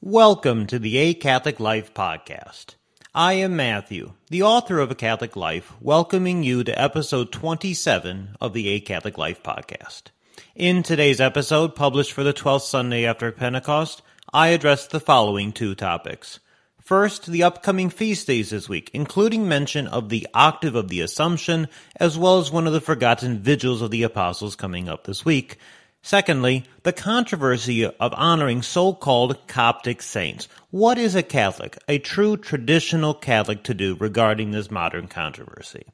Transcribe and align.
Welcome 0.00 0.66
to 0.66 0.78
the 0.78 0.98
A 0.98 1.14
Catholic 1.14 1.58
Life 1.58 1.94
podcast. 1.94 2.74
I 3.14 3.32
am 3.34 3.56
Matthew, 3.56 4.12
the 4.28 4.42
author 4.42 4.80
of 4.80 4.90
A 4.90 4.94
Catholic 4.94 5.34
Life, 5.34 5.72
welcoming 5.80 6.42
you 6.42 6.62
to 6.62 6.78
episode 6.78 7.32
27 7.32 8.36
of 8.38 8.52
the 8.52 8.68
A 8.68 8.80
Catholic 8.80 9.16
Life 9.16 9.42
podcast. 9.42 10.10
In 10.58 10.82
today's 10.82 11.20
episode, 11.20 11.76
published 11.76 12.10
for 12.10 12.24
the 12.24 12.32
12th 12.32 12.62
Sunday 12.62 13.04
after 13.06 13.30
Pentecost, 13.30 14.02
I 14.32 14.48
address 14.48 14.88
the 14.88 14.98
following 14.98 15.52
two 15.52 15.76
topics. 15.76 16.40
First, 16.82 17.26
the 17.26 17.44
upcoming 17.44 17.90
feast 17.90 18.26
days 18.26 18.50
this 18.50 18.68
week, 18.68 18.90
including 18.92 19.46
mention 19.46 19.86
of 19.86 20.08
the 20.08 20.26
Octave 20.34 20.74
of 20.74 20.88
the 20.88 21.00
Assumption, 21.00 21.68
as 21.94 22.18
well 22.18 22.40
as 22.40 22.50
one 22.50 22.66
of 22.66 22.72
the 22.72 22.80
forgotten 22.80 23.38
vigils 23.38 23.82
of 23.82 23.92
the 23.92 24.02
Apostles 24.02 24.56
coming 24.56 24.88
up 24.88 25.04
this 25.04 25.24
week. 25.24 25.58
Secondly, 26.02 26.64
the 26.84 26.92
controversy 26.92 27.84
of 27.84 28.14
honoring 28.14 28.62
so-called 28.62 29.46
Coptic 29.46 30.00
saints. 30.00 30.48
What 30.70 30.96
is 30.96 31.14
a 31.14 31.22
Catholic, 31.22 31.76
a 31.88 31.98
true 31.98 32.36
traditional 32.36 33.14
Catholic 33.14 33.62
to 33.64 33.74
do 33.74 33.96
regarding 33.96 34.52
this 34.52 34.70
modern 34.70 35.08
controversy? 35.08 35.86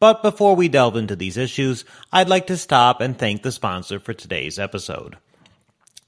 But 0.00 0.22
before 0.22 0.56
we 0.56 0.68
delve 0.68 0.96
into 0.96 1.16
these 1.16 1.36
issues, 1.36 1.84
I'd 2.12 2.28
like 2.28 2.48
to 2.48 2.56
stop 2.56 3.00
and 3.00 3.16
thank 3.16 3.42
the 3.42 3.52
sponsor 3.52 3.98
for 3.98 4.12
today's 4.12 4.58
episode. 4.58 5.16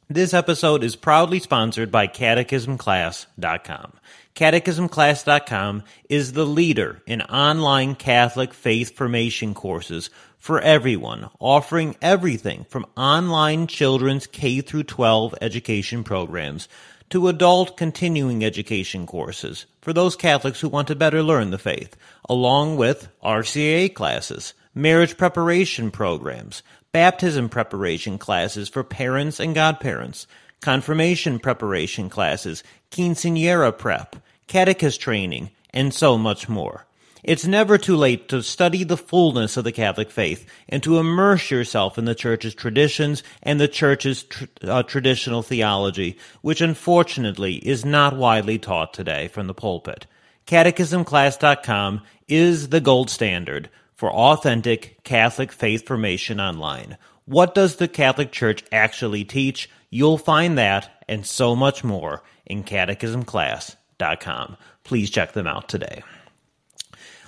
This 0.09 0.35
episode 0.35 0.85
is 0.85 0.97
proudly 0.97 1.39
sponsored 1.39 1.91
by 1.91 2.09
CatechismClass.com. 2.09 3.93
CatechismClass.com 4.35 5.83
is 6.11 6.35
the 6.35 6.45
leader 6.45 7.01
in 7.07 7.23
online 7.23 7.95
Catholic 7.95 8.53
faith 8.53 8.95
formation 8.95 9.55
courses 9.55 10.11
for 10.39 10.61
everyone, 10.61 11.31
offering 11.41 11.97
everything 12.03 12.67
from 12.69 12.85
online 12.99 13.67
children's 13.67 14.27
K 14.27 14.61
through 14.61 14.83
12 14.83 15.37
education 15.41 16.05
programs 16.05 16.69
to 17.09 17.29
adult 17.29 17.79
continuing 17.79 18.45
education 18.45 19.07
courses 19.07 19.65
for 19.81 19.95
those 19.95 20.17
Catholics 20.17 20.61
who 20.61 20.69
want 20.69 20.89
to 20.89 20.95
better 20.95 21.23
learn 21.23 21.49
the 21.49 21.57
faith, 21.57 21.97
along 22.29 22.77
with 22.77 23.09
RCIA 23.23 23.95
classes, 23.95 24.53
marriage 24.75 25.17
preparation 25.17 25.91
programs, 25.91 26.63
baptism 26.95 27.49
preparation 27.49 28.19
classes 28.19 28.69
for 28.69 28.85
parents 28.85 29.41
and 29.41 29.53
godparents, 29.53 30.29
confirmation 30.61 31.41
preparation 31.41 32.09
classes, 32.09 32.63
quinceanera 32.93 33.77
prep, 33.77 34.15
catechist 34.47 35.01
training, 35.01 35.51
and 35.71 35.93
so 35.93 36.17
much 36.17 36.49
more. 36.49 36.87
It's 37.25 37.49
never 37.49 37.79
too 37.79 37.97
late 37.97 38.29
to 38.29 38.45
study 38.45 38.85
the 38.85 38.97
fullness 38.97 39.57
of 39.57 39.65
the 39.65 39.73
Catholic 39.73 40.09
faith 40.09 40.47
and 40.69 40.85
to 40.85 40.99
immerse 40.99 41.51
yourself 41.51 41.99
in 41.99 42.05
the 42.05 42.15
Church's 42.15 42.55
traditions 42.55 43.25
and 43.43 43.59
the 43.59 43.67
Church's 43.67 44.23
tr- 44.23 44.45
uh, 44.63 44.85
traditional 44.85 45.43
theology, 45.43 46.17
which 46.43 46.61
unfortunately 46.61 47.55
is 47.57 47.85
not 47.85 48.17
widely 48.17 48.57
taught 48.57 48.95
today 48.95 49.27
from 49.27 49.49
the 49.49 49.55
pulpit. 49.55 50.07
CatechismClass.com 50.47 52.03
is 52.29 52.69
the 52.69 52.81
gold 52.81 53.11
standard 53.11 53.69
for 53.95 54.13
authentic 54.13 55.03
Catholic 55.05 55.53
faith 55.53 55.87
formation 55.87 56.41
online. 56.41 56.97
What 57.27 57.55
does 57.55 57.77
the 57.77 57.89
Catholic 57.89 58.33
Church 58.33 58.65
actually 58.71 59.25
teach? 59.25 59.71
You'll 59.91 60.19
find 60.19 60.59
that 60.59 60.91
and 61.09 61.25
so 61.25 61.57
much 61.57 61.85
more 61.85 62.23
in 62.45 62.65
catechismclass.com. 62.65 64.57
Please 64.83 65.11
check 65.11 65.33
them 65.33 65.47
out 65.47 65.69
today. 65.69 66.03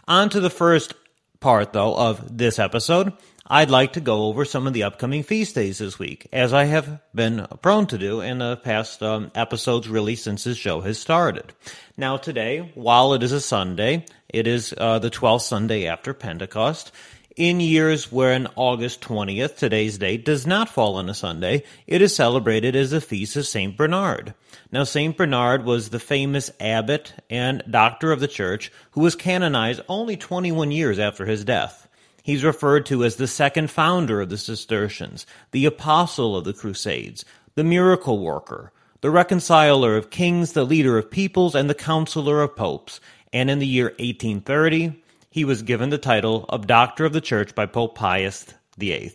On 0.06 0.28
to 0.28 0.40
the 0.40 0.50
first 0.50 0.94
part, 1.40 1.72
though, 1.72 1.96
of 1.96 2.36
this 2.36 2.58
episode. 2.58 3.12
I'd 3.48 3.70
like 3.70 3.92
to 3.92 4.00
go 4.00 4.24
over 4.24 4.44
some 4.44 4.66
of 4.66 4.72
the 4.72 4.82
upcoming 4.82 5.22
feast 5.22 5.54
days 5.54 5.78
this 5.78 5.98
week, 5.98 6.26
as 6.32 6.52
I 6.52 6.64
have 6.64 7.00
been 7.14 7.46
prone 7.62 7.86
to 7.88 7.98
do 7.98 8.20
in 8.20 8.38
the 8.38 8.56
past 8.56 9.02
um, 9.02 9.30
episodes, 9.36 9.88
really, 9.88 10.16
since 10.16 10.42
this 10.44 10.58
show 10.58 10.80
has 10.80 10.98
started. 10.98 11.52
Now, 11.96 12.16
today, 12.16 12.72
while 12.74 13.14
it 13.14 13.22
is 13.22 13.30
a 13.30 13.40
Sunday, 13.40 14.04
it 14.28 14.46
is 14.46 14.74
uh, 14.76 14.98
the 14.98 15.10
12th 15.10 15.42
Sunday 15.42 15.86
after 15.86 16.14
Pentecost. 16.14 16.92
In 17.36 17.60
years 17.60 18.10
when 18.10 18.48
August 18.56 19.02
20th, 19.02 19.56
today's 19.56 19.98
date, 19.98 20.24
does 20.24 20.46
not 20.46 20.70
fall 20.70 20.94
on 20.96 21.10
a 21.10 21.14
Sunday, 21.14 21.64
it 21.86 22.00
is 22.00 22.16
celebrated 22.16 22.74
as 22.74 22.92
the 22.92 23.00
feast 23.00 23.36
of 23.36 23.46
St. 23.46 23.76
Bernard. 23.76 24.32
Now, 24.72 24.84
St. 24.84 25.14
Bernard 25.14 25.64
was 25.64 25.90
the 25.90 25.98
famous 25.98 26.50
abbot 26.58 27.12
and 27.28 27.62
doctor 27.70 28.10
of 28.10 28.20
the 28.20 28.28
church 28.28 28.72
who 28.92 29.02
was 29.02 29.14
canonized 29.14 29.82
only 29.86 30.16
21 30.16 30.70
years 30.70 30.98
after 30.98 31.26
his 31.26 31.44
death. 31.44 31.86
He's 32.22 32.42
referred 32.42 32.86
to 32.86 33.04
as 33.04 33.16
the 33.16 33.28
second 33.28 33.70
founder 33.70 34.20
of 34.20 34.30
the 34.30 34.38
Cistercians, 34.38 35.26
the 35.52 35.66
apostle 35.66 36.36
of 36.36 36.44
the 36.44 36.54
Crusades, 36.54 37.24
the 37.54 37.64
miracle 37.64 38.18
worker, 38.18 38.72
the 39.00 39.10
reconciler 39.10 39.96
of 39.96 40.10
kings, 40.10 40.52
the 40.52 40.64
leader 40.64 40.98
of 40.98 41.10
peoples, 41.10 41.54
and 41.54 41.70
the 41.70 41.74
counselor 41.74 42.42
of 42.42 42.56
popes. 42.56 42.98
And 43.32 43.50
in 43.50 43.58
the 43.58 43.66
year 43.66 43.86
1830, 43.98 45.02
he 45.30 45.44
was 45.44 45.62
given 45.62 45.90
the 45.90 45.98
title 45.98 46.46
of 46.48 46.66
Doctor 46.66 47.04
of 47.04 47.12
the 47.12 47.20
Church 47.20 47.54
by 47.54 47.66
Pope 47.66 47.94
Pius 47.94 48.46
VIII. 48.78 49.12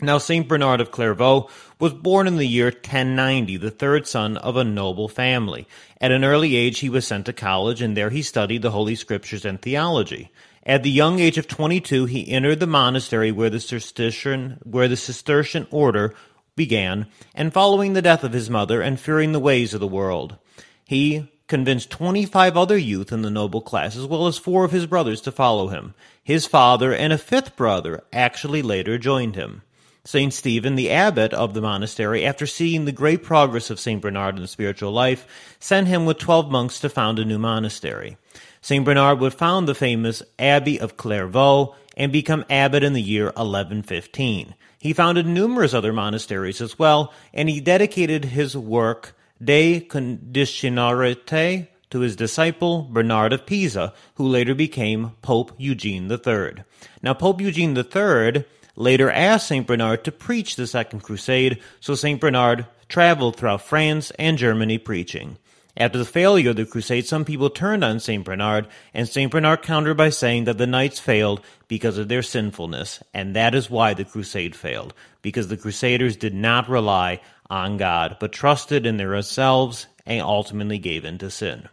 Now, 0.00 0.18
St. 0.18 0.48
Bernard 0.48 0.80
of 0.80 0.90
Clairvaux 0.90 1.48
was 1.78 1.94
born 1.94 2.26
in 2.26 2.36
the 2.36 2.46
year 2.46 2.66
1090, 2.66 3.56
the 3.58 3.70
third 3.70 4.06
son 4.06 4.36
of 4.36 4.56
a 4.56 4.64
noble 4.64 5.08
family. 5.08 5.68
At 6.00 6.10
an 6.10 6.24
early 6.24 6.56
age, 6.56 6.80
he 6.80 6.88
was 6.88 7.06
sent 7.06 7.26
to 7.26 7.32
college, 7.32 7.80
and 7.80 7.96
there 7.96 8.10
he 8.10 8.22
studied 8.22 8.62
the 8.62 8.72
Holy 8.72 8.96
Scriptures 8.96 9.44
and 9.44 9.60
theology. 9.60 10.32
At 10.66 10.82
the 10.82 10.90
young 10.90 11.20
age 11.20 11.38
of 11.38 11.46
22, 11.46 12.06
he 12.06 12.30
entered 12.30 12.58
the 12.58 12.66
monastery 12.66 13.30
where 13.30 13.50
the 13.50 13.60
Cistercian, 13.60 14.58
where 14.64 14.88
the 14.88 14.96
Cistercian 14.96 15.66
order 15.70 16.14
began, 16.56 17.06
and 17.34 17.52
following 17.52 17.92
the 17.92 18.02
death 18.02 18.24
of 18.24 18.32
his 18.32 18.50
mother 18.50 18.80
and 18.80 18.98
fearing 18.98 19.32
the 19.32 19.40
ways 19.40 19.74
of 19.74 19.80
the 19.80 19.86
world, 19.86 20.38
he 20.84 21.30
convinced 21.54 21.88
25 21.88 22.56
other 22.56 22.76
youth 22.76 23.12
in 23.12 23.22
the 23.22 23.30
noble 23.30 23.60
class, 23.60 23.94
as 23.94 24.06
well 24.06 24.26
as 24.26 24.36
four 24.36 24.64
of 24.64 24.72
his 24.72 24.86
brothers, 24.86 25.20
to 25.20 25.30
follow 25.30 25.68
him. 25.68 25.94
His 26.20 26.48
father 26.48 26.92
and 26.92 27.12
a 27.12 27.16
fifth 27.16 27.54
brother 27.54 28.02
actually 28.12 28.60
later 28.60 28.98
joined 28.98 29.36
him. 29.36 29.62
St. 30.04 30.34
Stephen, 30.34 30.74
the 30.74 30.90
abbot 30.90 31.32
of 31.32 31.54
the 31.54 31.60
monastery, 31.60 32.26
after 32.26 32.44
seeing 32.44 32.86
the 32.86 32.90
great 32.90 33.22
progress 33.22 33.70
of 33.70 33.78
St. 33.78 34.02
Bernard 34.02 34.34
in 34.34 34.42
the 34.42 34.48
spiritual 34.48 34.90
life, 34.90 35.56
sent 35.60 35.86
him 35.86 36.06
with 36.06 36.18
12 36.18 36.50
monks 36.50 36.80
to 36.80 36.88
found 36.88 37.20
a 37.20 37.24
new 37.24 37.38
monastery. 37.38 38.16
St. 38.60 38.84
Bernard 38.84 39.20
would 39.20 39.32
found 39.32 39.68
the 39.68 39.76
famous 39.76 40.24
Abbey 40.40 40.80
of 40.80 40.96
Clairvaux 40.96 41.76
and 41.96 42.10
become 42.10 42.44
abbot 42.50 42.82
in 42.82 42.94
the 42.94 43.00
year 43.00 43.26
1115. 43.26 44.56
He 44.76 44.92
founded 44.92 45.24
numerous 45.24 45.72
other 45.72 45.92
monasteries 45.92 46.60
as 46.60 46.80
well, 46.80 47.12
and 47.32 47.48
he 47.48 47.60
dedicated 47.60 48.24
his 48.24 48.56
work 48.56 49.14
De 49.44 49.80
Consideratione 49.80 51.68
to 51.90 52.00
his 52.00 52.16
disciple 52.16 52.88
Bernard 52.90 53.32
of 53.32 53.46
Pisa, 53.46 53.92
who 54.14 54.26
later 54.26 54.54
became 54.54 55.12
Pope 55.22 55.52
Eugene 55.58 56.10
III. 56.10 56.64
Now, 57.02 57.14
Pope 57.14 57.40
Eugene 57.40 57.76
III 57.76 58.44
later 58.74 59.10
asked 59.10 59.48
St. 59.48 59.66
Bernard 59.66 60.02
to 60.04 60.12
preach 60.12 60.56
the 60.56 60.66
Second 60.66 61.00
Crusade, 61.00 61.60
so 61.80 61.94
St. 61.94 62.20
Bernard 62.20 62.66
traveled 62.88 63.36
throughout 63.36 63.62
France 63.62 64.10
and 64.18 64.38
Germany 64.38 64.78
preaching. 64.78 65.38
After 65.76 65.98
the 65.98 66.04
failure 66.04 66.50
of 66.50 66.56
the 66.56 66.66
crusade, 66.66 67.06
some 67.06 67.24
people 67.24 67.50
turned 67.50 67.82
on 67.82 67.98
St. 67.98 68.24
Bernard, 68.24 68.68
and 68.92 69.08
St. 69.08 69.30
Bernard 69.30 69.62
countered 69.62 69.96
by 69.96 70.10
saying 70.10 70.44
that 70.44 70.56
the 70.56 70.68
knights 70.68 71.00
failed 71.00 71.40
because 71.66 71.98
of 71.98 72.06
their 72.08 72.22
sinfulness, 72.22 73.02
and 73.12 73.34
that 73.34 73.56
is 73.56 73.68
why 73.68 73.92
the 73.92 74.04
crusade 74.04 74.54
failed, 74.54 74.94
because 75.20 75.48
the 75.48 75.56
crusaders 75.56 76.16
did 76.16 76.32
not 76.32 76.68
rely 76.68 77.20
on 77.50 77.76
God, 77.76 78.18
but 78.20 78.32
trusted 78.32 78.86
in 78.86 78.98
themselves 78.98 79.88
and 80.06 80.20
ultimately 80.22 80.78
gave 80.78 81.04
in 81.04 81.18
to 81.18 81.30
sin. 81.30 81.68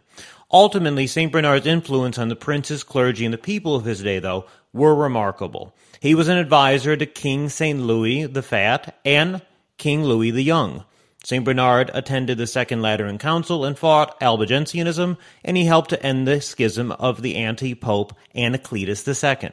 Ultimately, 0.52 1.06
St. 1.06 1.30
Bernard's 1.30 1.66
influence 1.66 2.18
on 2.18 2.28
the 2.28 2.36
princes, 2.36 2.82
clergy, 2.82 3.24
and 3.24 3.32
the 3.32 3.38
people 3.38 3.76
of 3.76 3.84
his 3.84 4.02
day, 4.02 4.18
though, 4.18 4.46
were 4.72 4.94
remarkable. 4.94 5.74
He 6.00 6.14
was 6.14 6.28
an 6.28 6.38
advisor 6.38 6.96
to 6.96 7.06
King 7.06 7.48
St. 7.48 7.78
Louis 7.78 8.24
the 8.24 8.42
Fat 8.42 8.98
and 9.04 9.42
King 9.78 10.04
Louis 10.04 10.32
the 10.32 10.42
Young. 10.42 10.84
St. 11.24 11.44
Bernard 11.44 11.90
attended 11.94 12.36
the 12.36 12.46
Second 12.46 12.82
Lateran 12.82 13.18
Council 13.18 13.64
and 13.64 13.78
fought 13.78 14.18
Albigensianism, 14.20 15.16
and 15.44 15.56
he 15.56 15.64
helped 15.64 15.90
to 15.90 16.02
end 16.04 16.26
the 16.26 16.40
schism 16.40 16.90
of 16.92 17.22
the 17.22 17.36
anti-pope 17.36 18.12
Anacletus 18.34 19.06
II. 19.06 19.50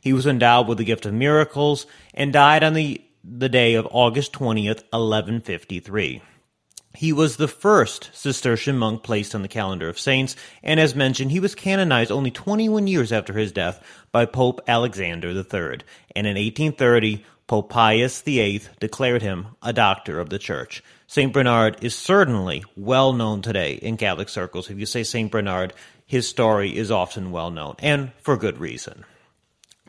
He 0.00 0.12
was 0.14 0.26
endowed 0.26 0.66
with 0.66 0.78
the 0.78 0.84
gift 0.84 1.04
of 1.04 1.12
miracles 1.12 1.86
and 2.14 2.32
died 2.32 2.64
on 2.64 2.72
the, 2.72 3.02
the 3.22 3.50
day 3.50 3.74
of 3.74 3.86
August 3.90 4.32
20th, 4.32 4.82
1153. 4.92 6.22
He 6.96 7.12
was 7.12 7.36
the 7.36 7.46
first 7.46 8.10
Cistercian 8.14 8.76
monk 8.76 9.02
placed 9.02 9.34
on 9.34 9.42
the 9.42 9.48
calendar 9.48 9.88
of 9.88 10.00
saints, 10.00 10.34
and 10.62 10.80
as 10.80 10.94
mentioned, 10.94 11.30
he 11.30 11.38
was 11.38 11.54
canonized 11.54 12.10
only 12.10 12.32
21 12.32 12.88
years 12.88 13.12
after 13.12 13.34
his 13.34 13.52
death 13.52 13.80
by 14.10 14.24
Pope 14.24 14.60
Alexander 14.66 15.28
III. 15.28 15.82
And 16.16 16.26
in 16.26 16.36
1830, 16.36 17.24
Pope 17.50 17.68
Pius 17.68 18.22
VIII 18.22 18.62
declared 18.78 19.22
him 19.22 19.48
a 19.60 19.72
doctor 19.72 20.20
of 20.20 20.30
the 20.30 20.38
Church. 20.38 20.84
St. 21.08 21.32
Bernard 21.32 21.82
is 21.82 21.96
certainly 21.96 22.62
well 22.76 23.12
known 23.12 23.42
today 23.42 23.72
in 23.72 23.96
Catholic 23.96 24.28
circles. 24.28 24.70
If 24.70 24.78
you 24.78 24.86
say 24.86 25.02
St. 25.02 25.32
Bernard, 25.32 25.72
his 26.06 26.28
story 26.28 26.76
is 26.76 26.92
often 26.92 27.32
well 27.32 27.50
known, 27.50 27.74
and 27.80 28.12
for 28.22 28.36
good 28.36 28.58
reason. 28.58 29.04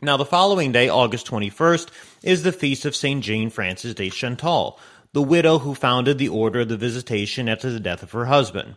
Now, 0.00 0.16
the 0.16 0.24
following 0.24 0.72
day, 0.72 0.88
August 0.88 1.28
21st, 1.28 1.88
is 2.24 2.42
the 2.42 2.50
feast 2.50 2.84
of 2.84 2.96
St. 2.96 3.22
Jane 3.22 3.48
Frances 3.48 3.94
de 3.94 4.10
Chantal, 4.10 4.76
the 5.12 5.22
widow 5.22 5.60
who 5.60 5.76
founded 5.76 6.18
the 6.18 6.30
Order 6.30 6.62
of 6.62 6.68
the 6.68 6.76
Visitation 6.76 7.48
after 7.48 7.70
the 7.70 7.78
death 7.78 8.02
of 8.02 8.10
her 8.10 8.24
husband. 8.24 8.74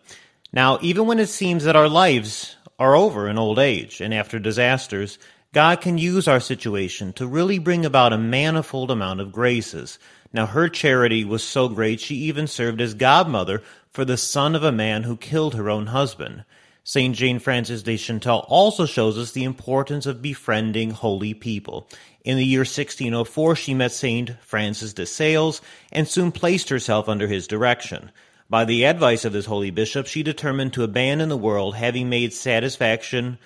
Now, 0.53 0.77
even 0.83 1.07
when 1.07 1.17
it 1.17 1.29
seems 1.29 1.63
that 1.63 1.75
our 1.75 1.89
lives 1.89 2.55
are 2.77 2.95
over 2.95 3.27
in 3.27 3.39
old 3.39 3.57
age 3.57 3.99
and 3.99 4.13
after 4.13 4.37
disasters, 4.37 5.17
God 5.55 5.79
can 5.79 5.97
use 5.97 6.27
our 6.27 6.41
situation 6.41 7.13
to 7.13 7.25
really 7.25 7.59
bring 7.59 7.85
about 7.85 8.11
a 8.11 8.17
manifold 8.17 8.91
amount 8.91 9.21
of 9.21 9.31
graces. 9.31 9.97
Now, 10.33 10.47
her 10.47 10.67
charity 10.67 11.23
was 11.23 11.45
so 11.45 11.69
great 11.69 12.01
she 12.01 12.15
even 12.15 12.45
served 12.45 12.81
as 12.81 12.93
godmother 12.93 13.63
for 13.89 14.03
the 14.03 14.17
son 14.17 14.53
of 14.53 14.63
a 14.63 14.73
man 14.73 15.03
who 15.03 15.15
killed 15.15 15.55
her 15.55 15.69
own 15.69 15.85
husband. 15.85 16.43
St. 16.83 17.15
Jane 17.15 17.39
Frances 17.39 17.83
de 17.83 17.95
Chantal 17.95 18.45
also 18.49 18.85
shows 18.85 19.17
us 19.17 19.31
the 19.31 19.45
importance 19.45 20.05
of 20.05 20.21
befriending 20.21 20.89
holy 20.91 21.33
people. 21.33 21.87
In 22.25 22.35
the 22.35 22.43
year 22.43 22.59
1604, 22.59 23.55
she 23.55 23.73
met 23.73 23.93
St. 23.93 24.31
Francis 24.41 24.91
de 24.91 25.05
Sales 25.05 25.61
and 25.89 26.05
soon 26.05 26.33
placed 26.33 26.67
herself 26.67 27.07
under 27.07 27.27
his 27.27 27.47
direction. 27.47 28.11
By 28.49 28.65
the 28.65 28.83
advice 28.83 29.23
of 29.23 29.31
this 29.31 29.45
holy 29.45 29.71
bishop, 29.71 30.05
she 30.05 30.21
determined 30.21 30.73
to 30.73 30.83
abandon 30.83 31.29
the 31.29 31.37
world, 31.37 31.75
having 31.75 32.09
made 32.09 32.33
satisfaction 32.33 33.37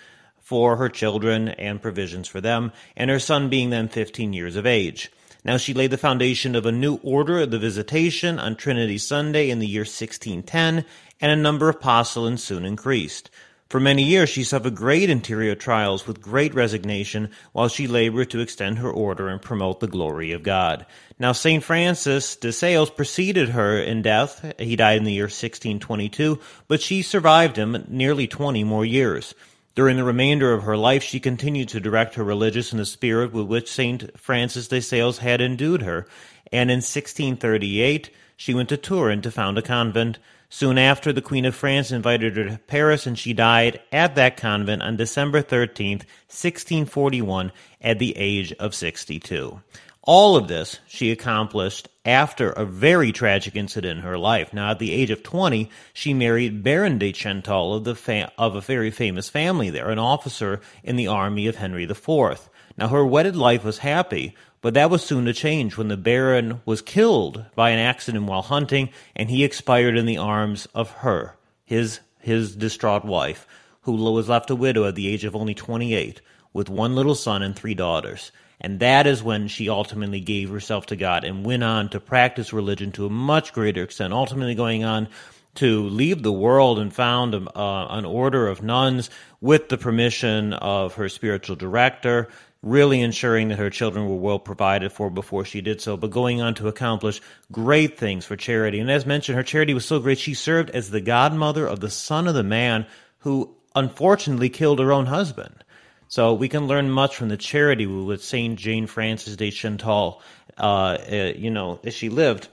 for 0.49 0.77
her 0.77 0.89
children 0.89 1.47
and 1.47 1.79
provisions 1.79 2.27
for 2.27 2.41
them, 2.41 2.71
and 2.97 3.11
her 3.11 3.19
son 3.19 3.49
being 3.49 3.69
then 3.69 3.87
15 3.87 4.33
years 4.33 4.55
of 4.55 4.65
age. 4.65 5.11
Now 5.45 5.57
she 5.57 5.75
laid 5.75 5.91
the 5.91 5.97
foundation 5.97 6.55
of 6.55 6.65
a 6.65 6.71
new 6.71 6.95
order 7.03 7.41
of 7.41 7.51
the 7.51 7.59
Visitation 7.59 8.39
on 8.39 8.55
Trinity 8.55 8.97
Sunday 8.97 9.51
in 9.51 9.59
the 9.59 9.67
year 9.67 9.81
1610, 9.81 10.85
and 11.21 11.31
a 11.31 11.35
number 11.35 11.69
of 11.69 11.79
postulants 11.79 12.43
soon 12.43 12.65
increased. 12.65 13.29
For 13.69 13.79
many 13.79 14.01
years 14.01 14.29
she 14.29 14.43
suffered 14.43 14.73
great 14.73 15.11
interior 15.11 15.53
trials 15.53 16.07
with 16.07 16.19
great 16.19 16.55
resignation 16.55 17.29
while 17.51 17.67
she 17.67 17.87
labored 17.87 18.31
to 18.31 18.39
extend 18.39 18.79
her 18.79 18.89
order 18.89 19.29
and 19.29 19.39
promote 19.39 19.81
the 19.81 19.87
glory 19.87 20.31
of 20.31 20.41
God. 20.41 20.87
Now 21.19 21.33
St. 21.33 21.63
Francis 21.63 22.35
de 22.37 22.51
Sales 22.51 22.89
preceded 22.89 23.49
her 23.49 23.77
in 23.79 24.01
death. 24.01 24.55
He 24.57 24.75
died 24.75 24.97
in 24.97 25.03
the 25.03 25.13
year 25.13 25.25
1622, 25.25 26.39
but 26.67 26.81
she 26.81 27.03
survived 27.03 27.55
him 27.55 27.85
nearly 27.87 28.25
20 28.25 28.63
more 28.63 28.83
years. 28.83 29.35
During 29.79 29.95
the 29.95 30.03
remainder 30.03 30.51
of 30.51 30.63
her 30.63 30.75
life, 30.75 31.03
she 31.03 31.21
continued 31.21 31.69
to 31.69 31.79
direct 31.79 32.15
her 32.15 32.23
religious 32.25 32.73
in 32.73 32.79
the 32.79 32.85
spirit 32.85 33.31
with 33.31 33.45
which 33.45 33.71
St. 33.71 34.19
Francis 34.19 34.67
de 34.67 34.81
Sales 34.81 35.19
had 35.19 35.39
endued 35.39 35.83
her, 35.83 36.05
and 36.51 36.69
in 36.69 36.79
1638 36.79 38.09
she 38.35 38.53
went 38.53 38.67
to 38.67 38.75
Turin 38.75 39.21
to 39.21 39.31
found 39.31 39.57
a 39.57 39.61
convent. 39.61 40.19
Soon 40.49 40.77
after, 40.77 41.13
the 41.13 41.21
Queen 41.21 41.45
of 41.45 41.55
France 41.55 41.93
invited 41.93 42.35
her 42.35 42.49
to 42.49 42.57
Paris, 42.67 43.07
and 43.07 43.17
she 43.17 43.31
died 43.31 43.79
at 43.89 44.15
that 44.15 44.35
convent 44.35 44.81
on 44.81 44.97
December 44.97 45.41
13th, 45.41 46.03
1641, 46.27 47.53
at 47.79 47.99
the 47.99 48.17
age 48.17 48.51
of 48.59 48.75
62. 48.75 49.61
All 50.11 50.35
of 50.35 50.47
this 50.47 50.79
she 50.87 51.11
accomplished 51.11 51.87
after 52.03 52.49
a 52.49 52.65
very 52.65 53.11
tragic 53.11 53.55
incident 53.55 53.99
in 53.99 54.03
her 54.03 54.17
life. 54.17 54.51
Now, 54.51 54.71
at 54.71 54.79
the 54.79 54.91
age 54.91 55.11
of 55.11 55.21
20, 55.21 55.69
she 55.93 56.15
married 56.15 56.63
Baron 56.63 56.97
de 56.97 57.11
Chantal 57.11 57.75
of, 57.75 57.83
the 57.83 57.93
fa- 57.93 58.31
of 58.35 58.55
a 58.55 58.61
very 58.61 58.89
famous 58.89 59.29
family 59.29 59.69
there, 59.69 59.91
an 59.91 59.99
officer 59.99 60.61
in 60.83 60.95
the 60.95 61.05
army 61.05 61.45
of 61.45 61.57
Henry 61.57 61.83
IV. 61.83 62.49
Now, 62.75 62.87
her 62.87 63.05
wedded 63.05 63.35
life 63.35 63.63
was 63.63 63.77
happy, 63.77 64.35
but 64.61 64.73
that 64.73 64.89
was 64.89 65.03
soon 65.03 65.25
to 65.25 65.31
change 65.31 65.77
when 65.77 65.89
the 65.89 65.95
Baron 65.95 66.61
was 66.65 66.81
killed 66.81 67.45
by 67.53 67.69
an 67.69 67.77
accident 67.77 68.25
while 68.25 68.41
hunting, 68.41 68.89
and 69.15 69.29
he 69.29 69.43
expired 69.43 69.95
in 69.95 70.07
the 70.07 70.17
arms 70.17 70.67
of 70.73 70.89
her, 70.89 71.35
his, 71.65 71.99
his 72.17 72.55
distraught 72.55 73.05
wife, 73.05 73.45
who 73.81 73.91
was 73.93 74.27
left 74.27 74.49
a 74.49 74.55
widow 74.55 74.85
at 74.85 74.95
the 74.95 75.07
age 75.07 75.23
of 75.23 75.35
only 75.35 75.53
28, 75.53 76.19
with 76.51 76.67
one 76.67 76.95
little 76.95 77.13
son 77.13 77.43
and 77.43 77.55
three 77.55 77.75
daughters. 77.75 78.31
And 78.61 78.79
that 78.81 79.07
is 79.07 79.23
when 79.23 79.47
she 79.47 79.69
ultimately 79.69 80.19
gave 80.19 80.49
herself 80.49 80.87
to 80.87 80.95
God 80.95 81.23
and 81.23 81.45
went 81.45 81.63
on 81.63 81.89
to 81.89 81.99
practice 81.99 82.51
religion 82.51 82.91
to 82.93 83.05
a 83.05 83.09
much 83.09 83.53
greater 83.53 83.83
extent, 83.83 84.11
ultimately 84.13 84.55
going 84.55 84.83
on 84.83 85.07
to 85.55 85.87
leave 85.87 86.23
the 86.23 86.31
world 86.31 86.79
and 86.79 86.93
found 86.93 87.35
uh, 87.35 87.87
an 87.89 88.05
order 88.05 88.47
of 88.47 88.61
nuns 88.61 89.09
with 89.41 89.69
the 89.69 89.77
permission 89.77 90.53
of 90.53 90.95
her 90.95 91.09
spiritual 91.09 91.55
director, 91.55 92.27
really 92.61 93.01
ensuring 93.01 93.47
that 93.47 93.59
her 93.59 93.69
children 93.69 94.07
were 94.07 94.15
well 94.15 94.39
provided 94.39 94.91
for 94.91 95.09
before 95.09 95.45
she 95.45 95.61
did 95.61 95.81
so, 95.81 95.95
but 95.95 96.11
going 96.11 96.41
on 96.41 96.53
to 96.53 96.67
accomplish 96.67 97.21
great 97.51 97.97
things 97.97 98.25
for 98.25 98.35
charity. 98.35 98.79
And 98.79 98.91
as 98.91 99.05
mentioned, 99.05 99.37
her 99.37 99.43
charity 99.43 99.73
was 99.73 99.85
so 99.85 99.99
great, 99.99 100.19
she 100.19 100.33
served 100.33 100.69
as 100.71 100.91
the 100.91 101.01
godmother 101.01 101.65
of 101.65 101.79
the 101.79 101.89
son 101.89 102.27
of 102.27 102.35
the 102.35 102.43
man 102.43 102.85
who 103.19 103.55
unfortunately 103.75 104.49
killed 104.49 104.79
her 104.79 104.91
own 104.91 105.05
husband. 105.05 105.63
So 106.09 106.33
we 106.33 106.49
can 106.49 106.67
learn 106.67 106.89
much 106.89 107.15
from 107.15 107.29
the 107.29 107.37
charity 107.37 107.85
with 107.85 108.23
Saint 108.23 108.57
Jane 108.59 108.87
Frances 108.87 109.37
de 109.37 109.51
Chantal. 109.51 110.21
Uh, 110.57 110.97
uh, 111.09 111.33
you 111.37 111.49
know, 111.49 111.79
as 111.85 111.93
she 111.93 112.09
lived. 112.09 112.49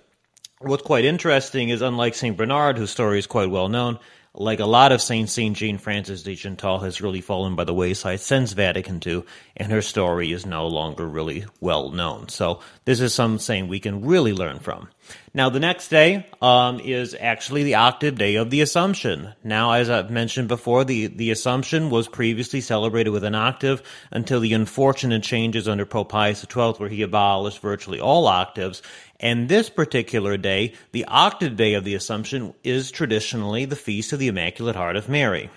What's 0.61 0.85
quite 0.85 1.05
interesting 1.05 1.71
is, 1.71 1.83
unlike 1.83 2.15
Saint 2.15 2.37
Bernard, 2.37 2.79
whose 2.79 2.91
story 2.91 3.19
is 3.19 3.27
quite 3.27 3.51
well 3.51 3.69
known, 3.69 3.99
like 4.37 4.61
a 4.61 4.67
lot 4.67 4.93
of 4.93 5.03
saints, 5.03 5.33
Saint 5.33 5.57
Jane 5.57 5.79
Frances 5.79 6.23
de 6.23 6.35
Chantal 6.35 6.79
has 6.81 7.01
really 7.01 7.21
fallen 7.21 7.57
by 7.57 7.65
the 7.65 7.75
wayside 7.75 8.21
since 8.21 8.53
Vatican 8.53 9.01
II, 9.05 9.25
and 9.57 9.73
her 9.73 9.83
story 9.83 10.33
is 10.33 10.47
no 10.47 10.67
longer 10.67 11.07
really 11.07 11.47
well 11.61 11.91
known. 11.91 12.29
So 12.29 12.61
this 12.85 13.01
is 13.01 13.15
something 13.15 13.69
we 13.69 13.81
can 13.81 14.05
really 14.05 14.33
learn 14.33 14.59
from. 14.59 14.89
Now, 15.35 15.51
the 15.51 15.61
next 15.61 15.89
day 15.89 16.27
um, 16.41 16.81
is 16.81 17.15
actually 17.19 17.63
the 17.63 17.75
octave 17.75 18.17
day 18.17 18.37
of 18.37 18.51
the 18.51 18.63
Assumption. 18.63 19.35
Now, 19.45 19.73
as 19.73 19.91
I've 19.91 20.11
mentioned 20.11 20.49
before, 20.49 20.85
the, 20.85 21.09
the 21.09 21.31
Assumption 21.31 21.91
was 21.91 22.09
previously 22.09 22.61
celebrated 22.61 23.11
with 23.11 23.23
an 23.23 23.35
octave 23.35 23.83
until 24.11 24.41
the 24.41 24.55
unfortunate 24.55 25.23
changes 25.23 25.69
under 25.69 25.85
Pope 25.85 26.09
Pius 26.09 26.41
XII, 26.41 26.73
where 26.79 26.89
he 26.89 27.03
abolished 27.03 27.61
virtually 27.61 28.01
all 28.01 28.27
octaves. 28.27 28.83
And 29.19 29.49
this 29.49 29.71
particular 29.71 30.37
day, 30.37 30.75
the 30.93 31.07
octave 31.07 31.57
day 31.57 31.75
of 31.75 31.85
the 31.85 31.95
Assumption, 31.95 32.55
is 32.63 32.91
traditionally 32.91 33.65
the 33.65 33.77
feast 33.77 34.13
of 34.13 34.19
the 34.19 34.29
Immaculate 34.29 34.77
Heart 34.77 34.97
of 34.97 35.09
Mary. 35.09 35.51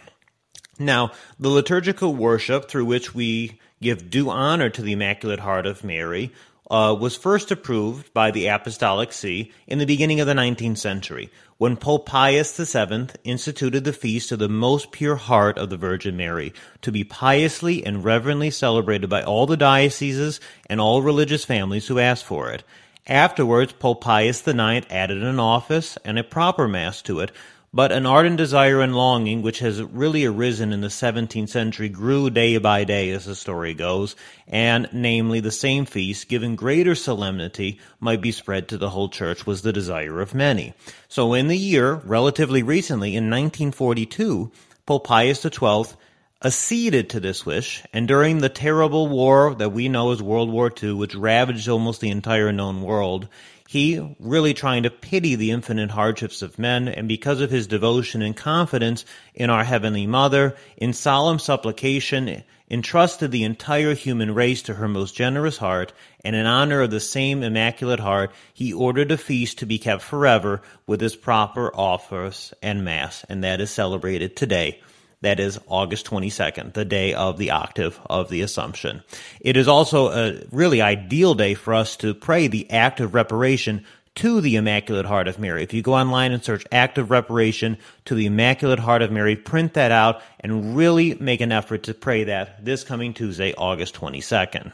Now, 0.77 1.11
the 1.38 1.50
liturgical 1.50 2.15
worship 2.15 2.69
through 2.69 2.85
which 2.85 3.13
we 3.13 3.59
give 3.81 4.09
due 4.09 4.29
honor 4.29 4.69
to 4.69 4.81
the 4.81 4.94
Immaculate 4.94 5.41
Heart 5.41 5.65
of 5.65 5.83
Mary 5.83 6.31
uh, 6.71 6.95
was 6.97 7.15
first 7.15 7.51
approved 7.51 8.13
by 8.13 8.31
the 8.31 8.47
Apostolic 8.47 9.11
See 9.11 9.51
in 9.67 9.79
the 9.79 9.85
beginning 9.85 10.19
of 10.19 10.27
the 10.27 10.33
19th 10.33 10.77
century, 10.77 11.31
when 11.57 11.75
Pope 11.75 12.06
Pius 12.06 12.56
VII 12.56 13.07
instituted 13.23 13.83
the 13.83 13.92
feast 13.92 14.31
of 14.31 14.39
the 14.39 14.47
most 14.47 14.92
pure 14.92 15.16
heart 15.16 15.57
of 15.57 15.69
the 15.69 15.78
Virgin 15.78 16.16
Mary 16.16 16.54
to 16.81 16.92
be 16.92 17.04
piously 17.04 17.85
and 17.85 18.06
reverently 18.06 18.51
celebrated 18.51 19.09
by 19.09 19.23
all 19.23 19.47
the 19.47 19.57
dioceses 19.57 20.39
and 20.69 20.80
all 20.80 21.01
religious 21.01 21.44
families 21.44 21.87
who 21.87 21.99
asked 21.99 22.23
for 22.23 22.51
it. 22.51 22.63
Afterwards, 23.07 23.73
Pope 23.73 24.01
Pius 24.01 24.47
IX 24.47 24.85
added 24.89 25.23
an 25.23 25.39
office 25.39 25.97
and 26.06 26.19
a 26.19 26.23
proper 26.23 26.68
Mass 26.68 27.01
to 27.03 27.21
it, 27.21 27.31
but 27.73 27.91
an 27.91 28.06
ardent 28.06 28.37
desire 28.37 28.81
and 28.81 28.95
longing, 28.95 29.41
which 29.41 29.59
has 29.59 29.81
really 29.81 30.25
arisen 30.25 30.73
in 30.73 30.81
the 30.81 30.87
17th 30.87 31.49
century, 31.49 31.87
grew 31.87 32.29
day 32.29 32.57
by 32.57 32.83
day 32.83 33.11
as 33.11 33.25
the 33.25 33.35
story 33.35 33.73
goes, 33.75 34.15
and 34.47 34.89
namely, 34.91 35.39
the 35.39 35.51
same 35.51 35.85
feast, 35.85 36.27
given 36.27 36.56
greater 36.56 36.95
solemnity, 36.95 37.79
might 37.99 38.21
be 38.21 38.31
spread 38.31 38.68
to 38.68 38.77
the 38.77 38.89
whole 38.89 39.09
church, 39.09 39.45
was 39.45 39.61
the 39.61 39.73
desire 39.73 40.19
of 40.19 40.33
many. 40.33 40.73
So 41.07 41.33
in 41.33 41.47
the 41.47 41.57
year, 41.57 41.95
relatively 42.06 42.63
recently, 42.63 43.09
in 43.09 43.25
1942, 43.29 44.51
Pope 44.87 45.06
Pius 45.06 45.41
XII 45.44 45.95
acceded 46.41 47.09
to 47.09 47.19
this 47.19 47.45
wish, 47.45 47.83
and 47.91 48.07
during 48.07 48.37
the 48.37 48.47
terrible 48.47 49.07
war 49.07 49.53
that 49.55 49.73
we 49.73 49.89
know 49.89 50.11
as 50.11 50.21
World 50.21 50.49
War 50.49 50.71
II, 50.81 50.93
which 50.93 51.13
ravaged 51.13 51.67
almost 51.67 51.99
the 51.99 52.09
entire 52.09 52.53
known 52.53 52.81
world, 52.81 53.27
he 53.67 54.15
really 54.19 54.53
trying 54.53 54.83
to 54.83 54.89
pity 54.89 55.35
the 55.35 55.51
infinite 55.51 55.91
hardships 55.91 56.41
of 56.41 56.57
men, 56.57 56.87
and 56.87 57.09
because 57.09 57.41
of 57.41 57.51
his 57.51 57.67
devotion 57.67 58.21
and 58.21 58.37
confidence 58.37 59.03
in 59.35 59.49
our 59.49 59.65
Heavenly 59.65 60.07
Mother, 60.07 60.55
in 60.77 60.93
solemn 60.93 61.39
supplication, 61.39 62.43
entrusted 62.71 63.31
the 63.31 63.43
entire 63.43 63.93
human 63.93 64.33
race 64.33 64.61
to 64.61 64.75
her 64.75 64.87
most 64.87 65.15
generous 65.15 65.57
heart, 65.57 65.91
and 66.23 66.37
in 66.37 66.45
honor 66.45 66.83
of 66.83 66.91
the 66.91 67.01
same 67.01 67.43
Immaculate 67.43 67.99
Heart, 67.99 68.31
he 68.53 68.71
ordered 68.71 69.11
a 69.11 69.17
feast 69.17 69.59
to 69.59 69.65
be 69.65 69.77
kept 69.77 70.03
forever 70.03 70.61
with 70.87 71.03
its 71.03 71.17
proper 71.17 71.69
offers 71.75 72.53
and 72.61 72.85
Mass, 72.85 73.25
and 73.27 73.43
that 73.43 73.59
is 73.59 73.69
celebrated 73.69 74.37
today 74.37 74.79
that 75.21 75.40
is 75.40 75.59
August 75.68 76.06
22nd, 76.07 76.73
the 76.73 76.85
day 76.85 77.14
of 77.14 77.38
the 77.38 77.52
octave 77.52 77.99
of 78.09 78.30
the 78.30 78.42
Assumption. 78.42 79.04
It 79.42 79.57
is 79.57 79.68
also 79.68 80.09
a 80.09 80.42
really 80.52 80.81
ideal 80.81 81.33
day 81.35 81.54
for 81.56 81.73
us 81.73 81.97
to 81.97 82.14
pray 82.14 82.47
the 82.47 82.69
act 82.71 82.99
of 82.99 83.14
reparation 83.14 83.85
to 84.16 84.42
the 84.42 84.56
Immaculate 84.56 85.06
Heart 85.06 85.28
of 85.28 85.40
Mary. 85.40 85.64
If 85.64 85.73
you 85.73 85.81
go 85.81 85.94
online 85.94 86.31
and 86.31 86.44
search 86.44 86.66
act 86.71 86.97
of 86.97 87.11
reparation 87.11 87.78
to 88.06 88.16
the 88.16 88.26
Immaculate 88.26 88.80
Heart 88.80 89.02
of 89.02 89.11
Mary, 89.11 89.35
print 89.35 89.73
that 89.76 89.92
out 89.92 90.21
and 90.40 90.76
really 90.76 91.16
make 91.16 91.42
an 91.42 91.52
effort 91.52 91.83
to 91.83 91.94
pray 91.94 92.26
that 92.26 92.64
this 92.64 92.83
coming 92.83 93.14
Tuesday, 93.14 93.54
August 93.57 93.95
22nd. 93.95 94.71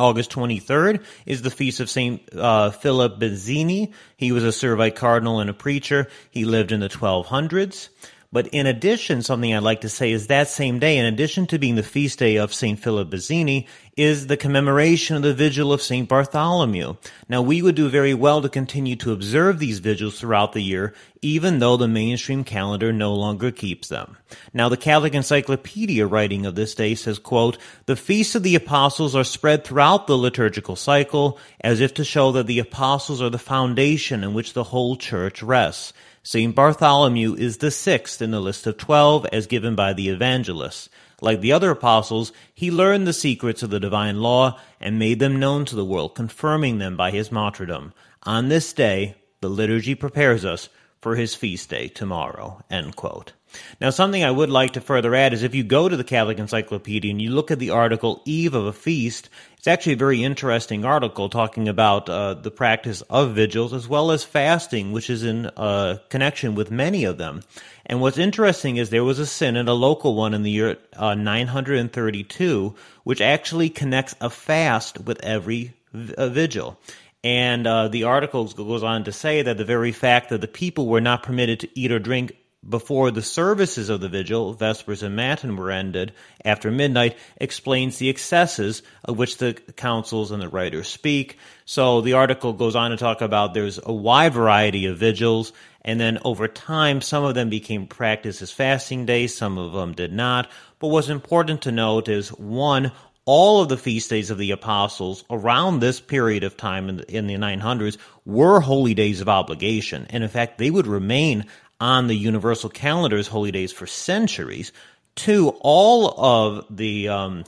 August 0.00 0.30
23rd 0.30 1.04
is 1.26 1.42
the 1.42 1.50
feast 1.50 1.80
of 1.80 1.90
St. 1.90 2.22
Uh, 2.32 2.70
Philip 2.70 3.18
Benizi. 3.18 3.92
He 4.16 4.30
was 4.30 4.44
a 4.44 4.48
Servite 4.48 4.94
cardinal 4.94 5.40
and 5.40 5.50
a 5.50 5.54
preacher. 5.54 6.08
He 6.30 6.44
lived 6.44 6.70
in 6.70 6.78
the 6.78 6.88
1200s. 6.88 7.88
But 8.30 8.48
in 8.48 8.66
addition, 8.66 9.22
something 9.22 9.54
I'd 9.54 9.62
like 9.62 9.80
to 9.80 9.88
say 9.88 10.12
is 10.12 10.26
that 10.26 10.48
same 10.48 10.78
day, 10.78 10.98
in 10.98 11.06
addition 11.06 11.46
to 11.46 11.58
being 11.58 11.76
the 11.76 11.82
feast 11.82 12.18
day 12.18 12.36
of 12.36 12.52
St. 12.52 12.78
Philip 12.78 13.08
Benizi, 13.08 13.66
is 13.96 14.26
the 14.26 14.36
commemoration 14.36 15.16
of 15.16 15.22
the 15.22 15.32
vigil 15.32 15.72
of 15.72 15.80
St. 15.80 16.06
Bartholomew. 16.06 16.96
Now, 17.30 17.40
we 17.40 17.62
would 17.62 17.74
do 17.74 17.88
very 17.88 18.12
well 18.12 18.42
to 18.42 18.50
continue 18.50 18.96
to 18.96 19.12
observe 19.12 19.58
these 19.58 19.78
vigils 19.78 20.20
throughout 20.20 20.52
the 20.52 20.60
year, 20.60 20.92
even 21.22 21.58
though 21.58 21.78
the 21.78 21.88
mainstream 21.88 22.44
calendar 22.44 22.92
no 22.92 23.14
longer 23.14 23.50
keeps 23.50 23.88
them. 23.88 24.18
Now, 24.52 24.68
the 24.68 24.76
Catholic 24.76 25.14
Encyclopedia 25.14 26.06
writing 26.06 26.44
of 26.44 26.54
this 26.54 26.74
day 26.74 26.96
says, 26.96 27.18
quote, 27.18 27.56
The 27.86 27.96
feasts 27.96 28.34
of 28.34 28.42
the 28.42 28.56
apostles 28.56 29.16
are 29.16 29.24
spread 29.24 29.64
throughout 29.64 30.06
the 30.06 30.18
liturgical 30.18 30.76
cycle, 30.76 31.38
as 31.62 31.80
if 31.80 31.94
to 31.94 32.04
show 32.04 32.32
that 32.32 32.46
the 32.46 32.58
apostles 32.58 33.22
are 33.22 33.30
the 33.30 33.38
foundation 33.38 34.22
in 34.22 34.34
which 34.34 34.52
the 34.52 34.64
whole 34.64 34.96
church 34.96 35.42
rests. 35.42 35.94
St. 36.22 36.54
Bartholomew 36.54 37.34
is 37.34 37.58
the 37.58 37.70
sixth 37.70 38.20
in 38.20 38.30
the 38.30 38.40
list 38.40 38.66
of 38.66 38.76
twelve 38.76 39.26
as 39.32 39.46
given 39.46 39.74
by 39.74 39.92
the 39.92 40.08
evangelists. 40.08 40.88
Like 41.20 41.40
the 41.40 41.52
other 41.52 41.70
apostles, 41.70 42.32
he 42.54 42.70
learned 42.70 43.06
the 43.06 43.12
secrets 43.12 43.62
of 43.62 43.70
the 43.70 43.80
divine 43.80 44.20
law 44.20 44.60
and 44.80 44.98
made 44.98 45.18
them 45.18 45.40
known 45.40 45.64
to 45.66 45.76
the 45.76 45.84
world, 45.84 46.14
confirming 46.14 46.78
them 46.78 46.96
by 46.96 47.10
his 47.10 47.32
martyrdom. 47.32 47.92
On 48.22 48.48
this 48.48 48.72
day, 48.72 49.16
the 49.40 49.48
liturgy 49.48 49.94
prepares 49.94 50.44
us 50.44 50.68
for 51.00 51.16
his 51.16 51.34
feast 51.34 51.70
day 51.70 51.88
tomorrow. 51.88 52.62
End 52.70 52.94
quote. 52.96 53.32
Now, 53.80 53.90
something 53.90 54.22
I 54.22 54.30
would 54.30 54.50
like 54.50 54.72
to 54.72 54.80
further 54.80 55.14
add 55.14 55.32
is 55.32 55.42
if 55.42 55.54
you 55.54 55.64
go 55.64 55.88
to 55.88 55.96
the 55.96 56.04
Catholic 56.04 56.38
Encyclopedia 56.38 57.10
and 57.10 57.20
you 57.20 57.30
look 57.30 57.50
at 57.50 57.58
the 57.58 57.70
article 57.70 58.22
Eve 58.24 58.54
of 58.54 58.66
a 58.66 58.72
Feast, 58.72 59.28
it's 59.56 59.66
actually 59.66 59.94
a 59.94 59.96
very 59.96 60.22
interesting 60.22 60.84
article 60.84 61.28
talking 61.28 61.68
about 61.68 62.08
uh, 62.08 62.34
the 62.34 62.50
practice 62.50 63.02
of 63.02 63.34
vigils 63.34 63.72
as 63.72 63.88
well 63.88 64.10
as 64.10 64.22
fasting, 64.24 64.92
which 64.92 65.10
is 65.10 65.24
in 65.24 65.46
uh, 65.46 65.98
connection 66.08 66.54
with 66.54 66.70
many 66.70 67.04
of 67.04 67.18
them. 67.18 67.42
And 67.84 68.00
what's 68.00 68.18
interesting 68.18 68.76
is 68.76 68.90
there 68.90 69.04
was 69.04 69.18
a 69.18 69.26
synod, 69.26 69.68
a 69.68 69.72
local 69.72 70.14
one 70.14 70.34
in 70.34 70.42
the 70.42 70.50
year 70.50 70.76
uh, 70.94 71.14
932, 71.14 72.74
which 73.04 73.20
actually 73.20 73.70
connects 73.70 74.14
a 74.20 74.30
fast 74.30 75.00
with 75.00 75.24
every 75.24 75.74
v- 75.92 76.28
vigil. 76.28 76.78
And 77.24 77.66
uh, 77.66 77.88
the 77.88 78.04
article 78.04 78.46
goes 78.46 78.82
on 78.82 79.04
to 79.04 79.12
say 79.12 79.42
that 79.42 79.56
the 79.56 79.64
very 79.64 79.92
fact 79.92 80.30
that 80.30 80.40
the 80.40 80.48
people 80.48 80.86
were 80.86 81.00
not 81.00 81.24
permitted 81.24 81.60
to 81.60 81.68
eat 81.74 81.90
or 81.90 81.98
drink 81.98 82.36
before 82.66 83.10
the 83.10 83.22
services 83.22 83.88
of 83.88 84.00
the 84.00 84.08
vigil, 84.08 84.52
Vespers 84.52 85.02
and 85.02 85.16
Matin 85.16 85.56
were 85.56 85.70
ended 85.70 86.12
after 86.44 86.70
midnight, 86.70 87.16
explains 87.36 87.98
the 87.98 88.08
excesses 88.08 88.82
of 89.04 89.16
which 89.16 89.38
the 89.38 89.54
councils 89.76 90.30
and 90.32 90.42
the 90.42 90.48
writers 90.48 90.88
speak. 90.88 91.38
So 91.64 92.00
the 92.00 92.14
article 92.14 92.52
goes 92.52 92.76
on 92.76 92.90
to 92.90 92.96
talk 92.96 93.20
about 93.20 93.54
there's 93.54 93.78
a 93.82 93.92
wide 93.92 94.34
variety 94.34 94.86
of 94.86 94.98
vigils, 94.98 95.52
and 95.82 96.00
then 96.00 96.18
over 96.24 96.48
time, 96.48 97.00
some 97.00 97.24
of 97.24 97.34
them 97.34 97.48
became 97.48 97.86
practiced 97.86 98.42
as 98.42 98.50
fasting 98.50 99.06
days, 99.06 99.36
some 99.36 99.56
of 99.56 99.72
them 99.72 99.92
did 99.92 100.12
not. 100.12 100.50
But 100.80 100.88
what's 100.88 101.08
important 101.08 101.62
to 101.62 101.72
note 101.72 102.08
is 102.08 102.28
one, 102.30 102.92
all 103.24 103.60
of 103.60 103.68
the 103.68 103.76
feast 103.76 104.10
days 104.10 104.30
of 104.30 104.38
the 104.38 104.50
apostles 104.50 105.22
around 105.30 105.80
this 105.80 106.00
period 106.00 106.44
of 106.44 106.56
time 106.56 106.88
in 106.88 106.96
the, 106.96 107.14
in 107.14 107.26
the 107.26 107.34
900s 107.34 107.98
were 108.24 108.60
holy 108.60 108.94
days 108.94 109.20
of 109.20 109.28
obligation. 109.28 110.06
And 110.10 110.24
in 110.24 110.30
fact, 110.30 110.58
they 110.58 110.70
would 110.70 110.86
remain 110.86 111.44
on 111.80 112.06
the 112.06 112.14
universal 112.14 112.70
calendar's 112.70 113.28
holy 113.28 113.52
days 113.52 113.72
for 113.72 113.86
centuries. 113.86 114.72
Two, 115.14 115.50
all 115.60 116.14
of 116.16 116.66
the 116.70 117.08
um, 117.08 117.44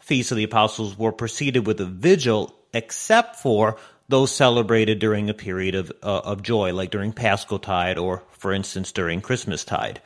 feasts 0.00 0.32
of 0.32 0.36
the 0.36 0.44
apostles 0.44 0.96
were 0.98 1.12
preceded 1.12 1.66
with 1.66 1.80
a 1.80 1.86
vigil, 1.86 2.54
except 2.72 3.36
for 3.36 3.76
those 4.08 4.30
celebrated 4.30 4.98
during 4.98 5.30
a 5.30 5.34
period 5.34 5.74
of 5.74 5.92
uh, 6.02 6.20
of 6.24 6.42
joy, 6.42 6.72
like 6.72 6.90
during 6.90 7.12
Paschal 7.12 7.58
Tide, 7.58 7.98
or 7.98 8.22
for 8.32 8.52
instance 8.52 8.92
during 8.92 9.20
Christmas 9.20 9.64
Tide. 9.64 10.00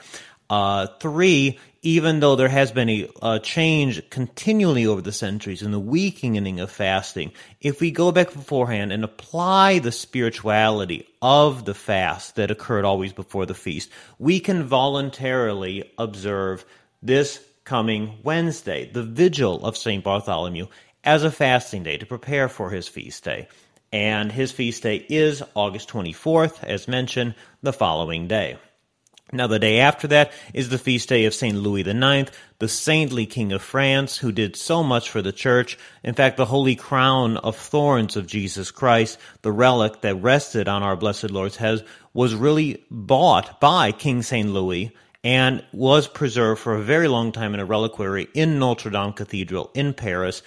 Uh, 0.50 0.86
three, 1.00 1.58
even 1.82 2.20
though 2.20 2.36
there 2.36 2.48
has 2.48 2.72
been 2.72 2.88
a, 2.88 3.08
a, 3.22 3.38
change 3.38 4.08
continually 4.10 4.86
over 4.86 5.00
the 5.00 5.12
centuries 5.12 5.62
in 5.62 5.70
the 5.70 5.78
weakening 5.78 6.60
of 6.60 6.70
fasting, 6.70 7.32
if 7.60 7.80
we 7.80 7.90
go 7.90 8.10
back 8.10 8.32
beforehand 8.32 8.92
and 8.92 9.04
apply 9.04 9.78
the 9.78 9.92
spirituality 9.92 11.06
of 11.22 11.64
the 11.64 11.74
fast 11.74 12.36
that 12.36 12.50
occurred 12.50 12.84
always 12.84 13.12
before 13.12 13.46
the 13.46 13.54
feast, 13.54 13.90
we 14.18 14.40
can 14.40 14.64
voluntarily 14.64 15.90
observe 15.98 16.64
this 17.02 17.40
coming 17.64 18.18
Wednesday, 18.22 18.90
the 18.90 19.02
vigil 19.02 19.64
of 19.64 19.76
St. 19.76 20.02
Bartholomew, 20.02 20.66
as 21.04 21.22
a 21.22 21.30
fasting 21.30 21.84
day 21.84 21.96
to 21.96 22.06
prepare 22.06 22.48
for 22.48 22.70
his 22.70 22.88
feast 22.88 23.24
day. 23.24 23.46
And 23.92 24.32
his 24.32 24.52
feast 24.52 24.82
day 24.82 25.06
is 25.08 25.42
August 25.54 25.88
24th, 25.88 26.64
as 26.64 26.88
mentioned, 26.88 27.34
the 27.62 27.72
following 27.72 28.26
day. 28.26 28.58
Now, 29.30 29.46
the 29.46 29.58
day 29.58 29.80
after 29.80 30.08
that 30.08 30.32
is 30.54 30.70
the 30.70 30.78
feast 30.78 31.10
day 31.10 31.26
of 31.26 31.34
St. 31.34 31.56
Louis 31.56 31.82
IX, 31.82 32.30
the 32.60 32.68
saintly 32.68 33.26
king 33.26 33.52
of 33.52 33.60
France, 33.60 34.16
who 34.16 34.32
did 34.32 34.56
so 34.56 34.82
much 34.82 35.10
for 35.10 35.20
the 35.20 35.32
church. 35.32 35.76
In 36.02 36.14
fact, 36.14 36.38
the 36.38 36.46
holy 36.46 36.74
crown 36.74 37.36
of 37.36 37.54
thorns 37.54 38.16
of 38.16 38.26
Jesus 38.26 38.70
Christ, 38.70 39.18
the 39.42 39.52
relic 39.52 40.00
that 40.00 40.14
rested 40.14 40.66
on 40.66 40.82
our 40.82 40.96
blessed 40.96 41.30
Lord's 41.30 41.56
head, 41.56 41.84
was 42.14 42.34
really 42.34 42.84
bought 42.90 43.60
by 43.60 43.92
King 43.92 44.22
St. 44.22 44.48
Louis 44.48 44.92
and 45.22 45.62
was 45.72 46.08
preserved 46.08 46.60
for 46.60 46.74
a 46.74 46.82
very 46.82 47.08
long 47.08 47.32
time 47.32 47.52
in 47.52 47.60
a 47.60 47.66
reliquary 47.66 48.28
in 48.32 48.58
Notre 48.58 48.90
Dame 48.90 49.12
Cathedral 49.12 49.70
in 49.74 49.92
Paris. 49.92 50.42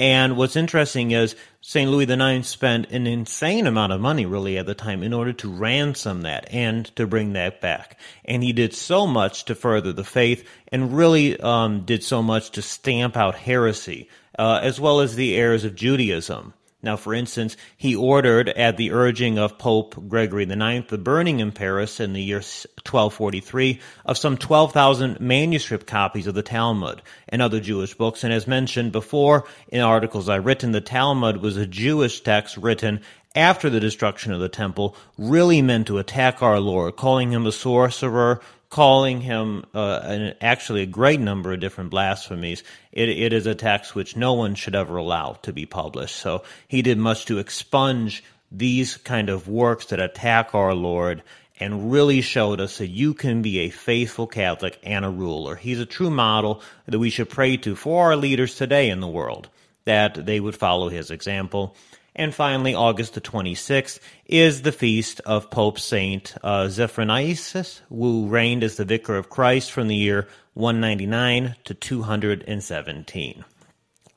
And 0.00 0.38
what's 0.38 0.56
interesting 0.56 1.10
is 1.10 1.36
St. 1.60 1.90
Louis 1.90 2.10
IX 2.10 2.48
spent 2.48 2.90
an 2.90 3.06
insane 3.06 3.66
amount 3.66 3.92
of 3.92 4.00
money 4.00 4.24
really 4.24 4.56
at 4.56 4.64
the 4.64 4.74
time 4.74 5.02
in 5.02 5.12
order 5.12 5.34
to 5.34 5.52
ransom 5.52 6.22
that 6.22 6.48
and 6.50 6.86
to 6.96 7.06
bring 7.06 7.34
that 7.34 7.60
back. 7.60 8.00
And 8.24 8.42
he 8.42 8.54
did 8.54 8.72
so 8.72 9.06
much 9.06 9.44
to 9.44 9.54
further 9.54 9.92
the 9.92 10.02
faith 10.02 10.48
and 10.68 10.96
really 10.96 11.38
um, 11.38 11.84
did 11.84 12.02
so 12.02 12.22
much 12.22 12.52
to 12.52 12.62
stamp 12.62 13.14
out 13.14 13.34
heresy, 13.34 14.08
uh, 14.38 14.60
as 14.62 14.80
well 14.80 15.00
as 15.00 15.16
the 15.16 15.36
errors 15.36 15.64
of 15.64 15.74
Judaism. 15.74 16.54
Now, 16.82 16.96
for 16.96 17.12
instance, 17.12 17.56
he 17.76 17.94
ordered, 17.94 18.48
at 18.48 18.78
the 18.78 18.92
urging 18.92 19.38
of 19.38 19.58
Pope 19.58 20.08
Gregory 20.08 20.44
IX, 20.44 20.88
the 20.88 20.96
burning 20.96 21.40
in 21.40 21.52
Paris 21.52 22.00
in 22.00 22.14
the 22.14 22.22
year 22.22 22.38
1243 22.38 23.80
of 24.06 24.16
some 24.16 24.38
12,000 24.38 25.20
manuscript 25.20 25.86
copies 25.86 26.26
of 26.26 26.34
the 26.34 26.42
Talmud 26.42 27.02
and 27.28 27.42
other 27.42 27.60
Jewish 27.60 27.94
books. 27.94 28.24
And 28.24 28.32
as 28.32 28.46
mentioned 28.46 28.92
before 28.92 29.44
in 29.68 29.82
articles 29.82 30.28
I've 30.28 30.46
written, 30.46 30.72
the 30.72 30.80
Talmud 30.80 31.42
was 31.42 31.58
a 31.58 31.66
Jewish 31.66 32.22
text 32.22 32.56
written 32.56 33.02
after 33.34 33.70
the 33.70 33.80
destruction 33.80 34.32
of 34.32 34.40
the 34.40 34.48
temple, 34.48 34.96
really 35.16 35.62
meant 35.62 35.86
to 35.86 35.98
attack 35.98 36.42
our 36.42 36.58
Lord, 36.58 36.96
calling 36.96 37.30
him 37.30 37.46
a 37.46 37.52
sorcerer, 37.52 38.40
calling 38.70 39.20
him 39.20 39.64
uh, 39.74 40.00
an, 40.04 40.34
actually 40.40 40.82
a 40.82 40.86
great 40.86 41.20
number 41.20 41.52
of 41.52 41.60
different 41.60 41.90
blasphemies. 41.90 42.62
It, 42.92 43.08
it 43.08 43.32
is 43.32 43.46
a 43.46 43.54
text 43.54 43.94
which 43.94 44.16
no 44.16 44.34
one 44.34 44.54
should 44.54 44.76
ever 44.76 44.96
allow 44.96 45.32
to 45.42 45.52
be 45.52 45.66
published. 45.66 46.16
So 46.16 46.44
he 46.68 46.80
did 46.80 46.96
much 46.96 47.26
to 47.26 47.38
expunge 47.38 48.22
these 48.52 48.96
kind 48.96 49.28
of 49.28 49.48
works 49.48 49.86
that 49.86 50.00
attack 50.00 50.54
our 50.54 50.74
Lord 50.74 51.22
and 51.58 51.92
really 51.92 52.20
showed 52.22 52.60
us 52.60 52.78
that 52.78 52.88
you 52.88 53.12
can 53.12 53.42
be 53.42 53.60
a 53.60 53.70
faithful 53.70 54.26
Catholic 54.26 54.78
and 54.82 55.04
a 55.04 55.10
ruler. 55.10 55.56
He's 55.56 55.80
a 55.80 55.86
true 55.86 56.10
model 56.10 56.62
that 56.86 56.98
we 56.98 57.10
should 57.10 57.28
pray 57.28 57.58
to 57.58 57.76
for 57.76 58.06
our 58.06 58.16
leaders 58.16 58.54
today 58.54 58.88
in 58.88 59.00
the 59.00 59.08
world, 59.08 59.48
that 59.84 60.24
they 60.26 60.40
would 60.40 60.56
follow 60.56 60.88
his 60.88 61.10
example. 61.10 61.76
And 62.14 62.34
finally, 62.34 62.74
August 62.74 63.14
the 63.14 63.20
26th 63.20 64.00
is 64.26 64.62
the 64.62 64.72
feast 64.72 65.20
of 65.20 65.50
Pope 65.50 65.78
Saint 65.78 66.34
uh, 66.42 66.64
Zephyrinus, 66.64 67.80
who 67.88 68.26
reigned 68.26 68.64
as 68.64 68.76
the 68.76 68.84
Vicar 68.84 69.16
of 69.16 69.30
Christ 69.30 69.70
from 69.70 69.88
the 69.88 69.96
year 69.96 70.28
199 70.54 71.54
to 71.64 71.74
217. 71.74 73.44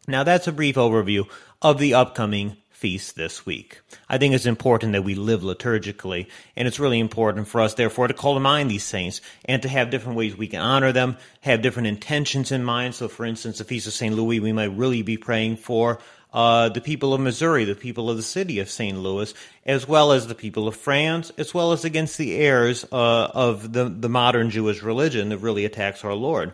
Now, 0.07 0.23
that's 0.23 0.47
a 0.47 0.51
brief 0.51 0.75
overview 0.75 1.29
of 1.61 1.77
the 1.77 1.93
upcoming 1.93 2.57
feast 2.71 3.15
this 3.15 3.45
week. 3.45 3.79
I 4.09 4.17
think 4.17 4.35
it's 4.35 4.45
important 4.45 4.91
that 4.91 5.05
we 5.05 5.15
live 5.15 5.39
liturgically, 5.39 6.27
and 6.57 6.67
it's 6.67 6.81
really 6.81 6.99
important 6.99 7.47
for 7.47 7.61
us, 7.61 7.75
therefore, 7.75 8.09
to 8.09 8.13
call 8.13 8.33
to 8.33 8.41
mind 8.41 8.69
these 8.69 8.83
saints 8.83 9.21
and 9.45 9.61
to 9.61 9.69
have 9.69 9.89
different 9.89 10.17
ways 10.17 10.35
we 10.35 10.47
can 10.47 10.59
honor 10.59 10.91
them, 10.91 11.15
have 11.39 11.61
different 11.61 11.87
intentions 11.87 12.51
in 12.51 12.61
mind. 12.61 12.95
So, 12.95 13.07
for 13.07 13.25
instance, 13.25 13.59
the 13.59 13.63
Feast 13.63 13.87
of 13.87 13.93
St. 13.93 14.13
Louis, 14.13 14.41
we 14.41 14.51
might 14.51 14.75
really 14.75 15.01
be 15.01 15.15
praying 15.15 15.55
for 15.57 15.99
uh, 16.33 16.69
the 16.69 16.81
people 16.81 17.13
of 17.13 17.21
Missouri, 17.21 17.63
the 17.63 17.75
people 17.75 18.09
of 18.09 18.17
the 18.17 18.23
city 18.23 18.59
of 18.59 18.69
St. 18.69 18.97
Louis, 18.97 19.33
as 19.65 19.87
well 19.87 20.11
as 20.11 20.27
the 20.27 20.35
people 20.35 20.67
of 20.67 20.75
France, 20.75 21.31
as 21.37 21.53
well 21.53 21.71
as 21.71 21.85
against 21.85 22.17
the 22.17 22.35
errors 22.35 22.85
uh, 22.91 23.27
of 23.33 23.71
the, 23.71 23.85
the 23.85 24.09
modern 24.09 24.49
Jewish 24.49 24.81
religion 24.81 25.29
that 25.29 25.37
really 25.37 25.65
attacks 25.65 26.03
our 26.03 26.15
Lord. 26.15 26.53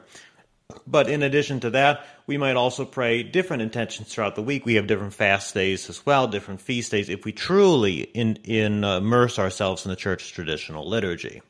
But 0.85 1.09
in 1.09 1.23
addition 1.23 1.59
to 1.61 1.71
that, 1.71 2.05
we 2.27 2.37
might 2.37 2.55
also 2.55 2.85
pray 2.85 3.23
different 3.23 3.63
intentions 3.63 4.07
throughout 4.07 4.35
the 4.35 4.43
week. 4.43 4.65
We 4.65 4.75
have 4.75 4.85
different 4.85 5.15
fast 5.15 5.53
days 5.53 5.89
as 5.89 6.05
well, 6.05 6.27
different 6.27 6.61
feast 6.61 6.91
days, 6.91 7.09
if 7.09 7.25
we 7.25 7.31
truly 7.31 8.01
in, 8.01 8.35
in, 8.43 8.83
uh, 8.83 8.97
immerse 8.97 9.39
ourselves 9.39 9.85
in 9.85 9.89
the 9.89 9.95
church's 9.95 10.29
traditional 10.29 10.87
liturgy. 10.87 11.41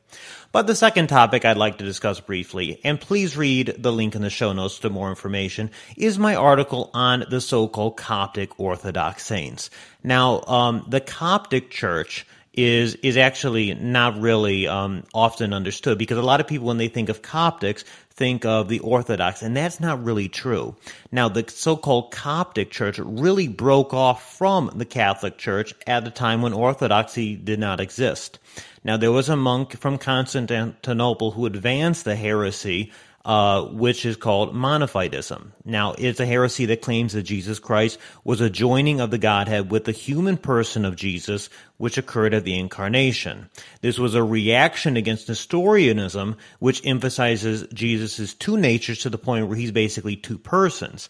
But 0.53 0.67
the 0.67 0.75
second 0.75 1.07
topic 1.07 1.43
I'd 1.43 1.57
like 1.57 1.79
to 1.79 1.83
discuss 1.83 2.21
briefly, 2.21 2.79
and 2.83 2.99
please 2.99 3.35
read 3.35 3.75
the 3.77 3.91
link 3.91 4.15
in 4.15 4.21
the 4.21 4.29
show 4.29 4.53
notes 4.53 4.79
to 4.79 4.89
more 4.89 5.09
information, 5.09 5.69
is 5.97 6.17
my 6.17 6.35
article 6.35 6.89
on 6.93 7.25
the 7.29 7.41
so-called 7.41 7.97
Coptic 7.97 8.57
Orthodox 8.57 9.25
saints. 9.25 9.69
Now, 10.01 10.41
um, 10.43 10.85
the 10.87 11.01
Coptic 11.01 11.69
Church 11.69 12.25
is 12.59 12.95
is 12.95 13.15
actually 13.15 13.73
not 13.73 14.19
really 14.19 14.67
um, 14.67 15.03
often 15.13 15.53
understood 15.53 15.97
because 15.97 16.17
a 16.17 16.21
lot 16.21 16.41
of 16.41 16.47
people 16.47 16.67
when 16.67 16.77
they 16.77 16.89
think 16.89 17.09
of 17.09 17.21
Coptics 17.21 17.83
think 18.09 18.43
of 18.43 18.67
the 18.67 18.79
Orthodox, 18.79 19.41
and 19.41 19.55
that's 19.55 19.79
not 19.79 20.03
really 20.03 20.27
true. 20.27 20.75
Now, 21.09 21.29
the 21.29 21.45
so-called 21.47 22.11
Coptic 22.11 22.69
Church 22.69 22.99
really 22.99 23.47
broke 23.47 23.93
off 23.93 24.37
from 24.37 24.71
the 24.75 24.83
Catholic 24.83 25.37
Church 25.37 25.73
at 25.87 26.05
a 26.05 26.11
time 26.11 26.41
when 26.41 26.51
Orthodoxy 26.51 27.37
did 27.37 27.59
not 27.59 27.79
exist. 27.79 28.37
Now, 28.83 28.97
there 28.97 29.13
was 29.13 29.29
a 29.29 29.37
monk 29.37 29.77
from 29.77 29.97
Constantinople 29.97 31.31
who 31.31 31.45
advanced 31.45 32.03
the 32.03 32.17
heresy 32.17 32.91
uh, 33.25 33.63
which 33.63 34.05
is 34.05 34.15
called 34.15 34.55
Monophysitism. 34.55 35.51
Now, 35.65 35.93
it's 35.97 36.19
a 36.19 36.25
heresy 36.25 36.65
that 36.67 36.81
claims 36.81 37.13
that 37.13 37.23
Jesus 37.23 37.59
Christ 37.59 37.99
was 38.23 38.41
a 38.41 38.49
joining 38.49 39.01
of 39.01 39.11
the 39.11 39.17
Godhead 39.17 39.69
with 39.69 39.85
the 39.85 39.91
human 39.91 40.37
person 40.37 40.85
of 40.85 40.95
Jesus, 40.95 41.49
which 41.77 41.97
occurred 41.97 42.33
at 42.33 42.45
the 42.45 42.57
Incarnation. 42.57 43.49
This 43.81 43.99
was 43.99 44.15
a 44.15 44.23
reaction 44.23 44.97
against 44.97 45.27
Nestorianism, 45.27 46.37
which 46.59 46.85
emphasizes 46.85 47.67
Jesus' 47.73 48.33
two 48.33 48.57
natures 48.57 48.99
to 48.99 49.09
the 49.09 49.17
point 49.17 49.47
where 49.47 49.57
he's 49.57 49.71
basically 49.71 50.15
two 50.15 50.37
persons. 50.37 51.09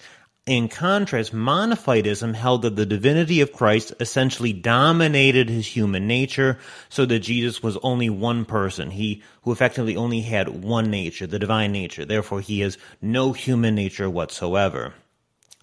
In 0.50 0.68
contrast, 0.68 1.32
Monophysitism 1.32 2.34
held 2.34 2.63
that 2.63 2.75
the 2.75 2.84
divinity 2.84 3.39
of 3.39 3.53
Christ 3.53 3.94
essentially 4.00 4.51
dominated 4.51 5.48
his 5.48 5.68
human 5.68 6.08
nature, 6.08 6.58
so 6.89 7.06
that 7.06 7.20
Jesus 7.20 7.62
was 7.62 7.77
only 7.84 8.10
one 8.10 8.46
person, 8.46 8.89
he 8.89 9.22
who 9.44 9.51
effectively 9.51 9.96
only 9.96 10.22
had 10.22 10.63
one 10.63 10.89
nature, 10.89 11.27
the 11.27 11.38
divine 11.38 11.72
nature. 11.72 12.03
Therefore, 12.03 12.41
he 12.41 12.62
has 12.62 12.79
no 13.00 13.32
human 13.32 13.75
nature 13.75 14.10
whatsoever. 14.10 14.96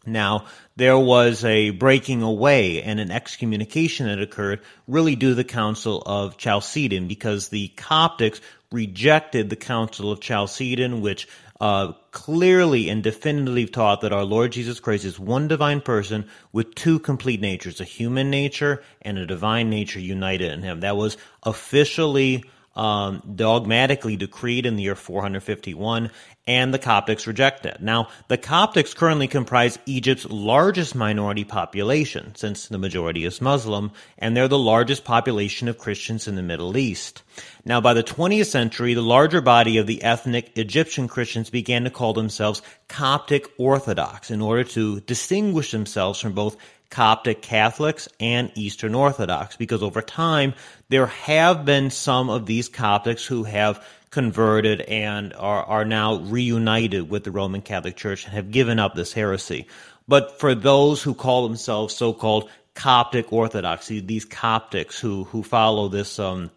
Now, 0.07 0.47
there 0.77 0.99
was 0.99 1.45
a 1.45 1.71
breaking 1.71 2.23
away 2.23 2.83
and 2.83 3.01
an 3.01 3.11
excommunication 3.11 4.07
that 4.07 4.21
occurred 4.21 4.61
really 4.87 5.17
due 5.17 5.31
to 5.31 5.35
the 5.35 5.45
Council 5.45 6.03
of 6.07 6.37
Chalcedon 6.37 7.09
because 7.09 7.49
the 7.49 7.73
Coptics 7.77 8.41
rejected 8.71 9.51
the 9.51 9.57
Council 9.57 10.13
of 10.13 10.21
Chalcedon, 10.21 11.01
which 11.01 11.29
uh, 11.61 11.93
clearly 12.11 12.89
and 12.89 13.03
definitively 13.03 13.67
taught 13.67 14.03
that 14.03 14.13
our 14.13 14.25
Lord 14.25 14.53
Jesus 14.53 14.81
Christ 14.81 15.05
is 15.05 15.19
one 15.19 15.49
divine 15.49 15.81
person 15.81 16.29
with 16.53 16.75
two 16.75 16.99
complete 16.99 17.41
natures, 17.41 17.81
a 17.81 17.85
human 17.85 18.31
nature 18.31 18.83
and 19.03 19.19
a 19.19 19.27
divine 19.27 19.71
nature 19.71 20.01
united 20.01 20.53
in 20.53 20.63
him. 20.63 20.81
That 20.81 20.97
was 20.97 21.17
officially 21.43 22.45
um, 22.77 23.23
dogmatically 23.35 24.17
decreed 24.17 24.67
in 24.67 24.77
the 24.77 24.85
year 24.85 24.95
451, 24.95 26.11
and 26.47 26.73
the 26.73 26.79
Coptics 26.79 27.27
reject 27.27 27.67
it. 27.67 27.81
Now, 27.81 28.09
the 28.29 28.39
Coptics 28.39 28.95
currently 28.95 29.27
comprise 29.27 29.79
Egypt's 29.87 30.27
largest 30.27 30.95
minority 30.95 31.45
population, 31.45 32.35
since 32.37 32.69
the 32.69 32.79
majority 32.79 33.25
is 33.25 33.41
Muslim, 33.41 33.91
and 34.19 34.37
they're 34.37 34.47
the 34.47 34.59
largest 34.59 35.05
population 35.05 35.69
of 35.69 35.79
Christians 35.79 36.29
in 36.29 36.37
the 36.37 36.43
Middle 36.43 36.77
East. 36.77 37.23
Now, 37.65 37.81
by 37.81 37.95
the 37.95 38.05
20th 38.05 38.47
century, 38.47 38.95
the 38.95 39.03
larger 39.03 39.41
body 39.41 39.79
of 39.79 39.87
the 39.87 40.03
ethnic 40.03 40.57
Egyptian 40.57 41.09
Christians 41.09 41.51
began 41.51 41.85
to 41.85 41.91
call 41.91 42.13
themselves 42.13 42.63
Coptic 42.89 43.49
Orthodox 43.59 44.31
in 44.31 44.41
order 44.41 44.63
to 44.65 45.01
distinguish 45.01 45.73
themselves 45.73 46.21
from 46.21 46.33
both 46.33 46.57
Coptic 46.91 47.43
Catholics 47.43 48.09
and 48.21 48.51
Eastern 48.55 48.95
Orthodox, 48.95 49.57
because 49.57 49.83
over 49.83 50.03
time, 50.03 50.55
there 50.89 51.07
have 51.07 51.65
been 51.65 51.91
some 51.91 52.31
of 52.31 52.47
these 52.47 52.69
Coptics 52.69 53.27
who 53.27 53.45
have 53.45 53.85
converted 54.11 54.81
and 54.83 55.35
are, 55.35 55.65
are 55.65 55.85
now 55.85 56.17
reunited 56.17 57.11
with 57.11 57.25
the 57.25 57.31
Roman 57.31 57.61
Catholic 57.61 57.97
Church 57.97 58.25
and 58.25 58.35
have 58.35 58.51
given 58.51 58.79
up 58.79 58.95
this 58.95 59.13
heresy. 59.13 59.67
But 60.09 60.39
for 60.41 60.55
those 60.55 61.03
who 61.03 61.15
call 61.15 61.47
themselves 61.47 61.95
so-called 61.95 62.49
Coptic 62.75 63.33
Orthodoxy, 63.33 64.01
these 64.01 64.25
Coptics 64.25 64.99
who, 65.01 65.25
who 65.25 65.43
follow 65.43 65.89
this, 65.89 66.19
um, 66.19 66.51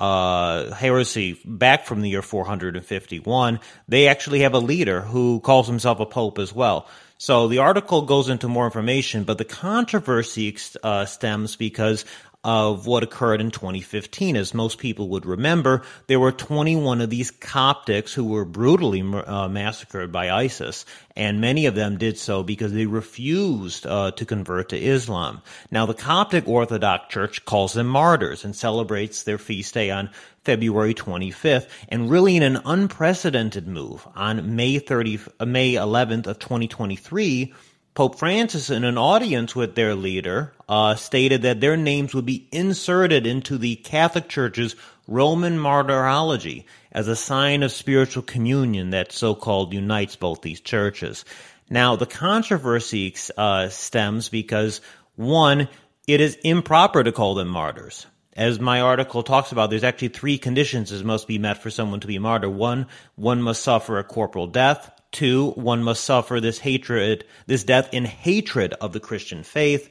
uh, 0.00 0.72
heresy 0.72 1.38
back 1.44 1.84
from 1.84 2.00
the 2.00 2.08
year 2.08 2.22
451, 2.22 3.60
they 3.86 4.08
actually 4.08 4.40
have 4.40 4.54
a 4.54 4.58
leader 4.58 5.02
who 5.02 5.40
calls 5.40 5.66
himself 5.66 6.00
a 6.00 6.06
pope 6.06 6.38
as 6.38 6.54
well. 6.54 6.88
So 7.20 7.48
the 7.48 7.58
article 7.58 8.00
goes 8.00 8.30
into 8.30 8.48
more 8.48 8.64
information, 8.64 9.24
but 9.24 9.36
the 9.36 9.44
controversy 9.44 10.56
uh, 10.82 11.04
stems 11.04 11.54
because 11.54 12.06
of 12.42 12.86
what 12.86 13.02
occurred 13.02 13.40
in 13.40 13.50
2015. 13.50 14.36
As 14.36 14.54
most 14.54 14.78
people 14.78 15.10
would 15.10 15.26
remember, 15.26 15.82
there 16.06 16.20
were 16.20 16.32
21 16.32 17.02
of 17.02 17.10
these 17.10 17.30
Coptics 17.30 18.14
who 18.14 18.24
were 18.24 18.46
brutally 18.46 19.02
uh, 19.02 19.48
massacred 19.48 20.10
by 20.10 20.30
ISIS, 20.30 20.86
and 21.14 21.40
many 21.40 21.66
of 21.66 21.74
them 21.74 21.98
did 21.98 22.16
so 22.16 22.42
because 22.42 22.72
they 22.72 22.86
refused 22.86 23.86
uh, 23.86 24.10
to 24.12 24.24
convert 24.24 24.70
to 24.70 24.78
Islam. 24.78 25.42
Now, 25.70 25.84
the 25.84 25.94
Coptic 25.94 26.48
Orthodox 26.48 27.12
Church 27.12 27.44
calls 27.44 27.74
them 27.74 27.86
martyrs 27.86 28.44
and 28.44 28.56
celebrates 28.56 29.22
their 29.22 29.38
feast 29.38 29.74
day 29.74 29.90
on 29.90 30.08
February 30.44 30.94
25th, 30.94 31.68
and 31.90 32.10
really 32.10 32.36
in 32.36 32.42
an 32.42 32.62
unprecedented 32.64 33.68
move 33.68 34.08
on 34.16 34.56
May 34.56 34.78
30, 34.78 35.20
uh, 35.38 35.44
May 35.44 35.74
11th 35.74 36.26
of 36.26 36.38
2023, 36.38 37.52
Pope 38.00 38.18
Francis, 38.18 38.70
in 38.70 38.84
an 38.84 38.96
audience 38.96 39.54
with 39.54 39.74
their 39.74 39.94
leader, 39.94 40.54
uh, 40.70 40.94
stated 40.94 41.42
that 41.42 41.60
their 41.60 41.76
names 41.76 42.14
would 42.14 42.24
be 42.24 42.48
inserted 42.50 43.26
into 43.26 43.58
the 43.58 43.76
Catholic 43.76 44.26
Church's 44.26 44.74
Roman 45.06 45.58
martyrology 45.58 46.64
as 46.92 47.08
a 47.08 47.14
sign 47.14 47.62
of 47.62 47.70
spiritual 47.70 48.22
communion 48.22 48.88
that 48.88 49.12
so-called 49.12 49.74
unites 49.74 50.16
both 50.16 50.40
these 50.40 50.62
churches. 50.62 51.26
Now, 51.68 51.94
the 51.94 52.06
controversy 52.06 53.14
uh, 53.36 53.68
stems 53.68 54.30
because, 54.30 54.80
one, 55.16 55.68
it 56.06 56.22
is 56.22 56.36
improper 56.36 57.04
to 57.04 57.12
call 57.12 57.34
them 57.34 57.48
martyrs. 57.48 58.06
As 58.34 58.58
my 58.58 58.80
article 58.80 59.22
talks 59.22 59.52
about, 59.52 59.68
there's 59.68 59.84
actually 59.84 60.08
three 60.08 60.38
conditions 60.38 60.88
that 60.88 61.04
must 61.04 61.28
be 61.28 61.36
met 61.36 61.58
for 61.58 61.68
someone 61.68 62.00
to 62.00 62.06
be 62.06 62.16
a 62.16 62.20
martyr. 62.20 62.48
One, 62.48 62.86
one 63.16 63.42
must 63.42 63.62
suffer 63.62 63.98
a 63.98 64.04
corporal 64.04 64.46
death. 64.46 64.90
Two, 65.12 65.50
one 65.50 65.82
must 65.82 66.04
suffer 66.04 66.40
this 66.40 66.58
hatred, 66.58 67.24
this 67.46 67.64
death 67.64 67.88
in 67.92 68.04
hatred 68.04 68.74
of 68.74 68.92
the 68.92 69.00
Christian 69.00 69.42
faith. 69.42 69.88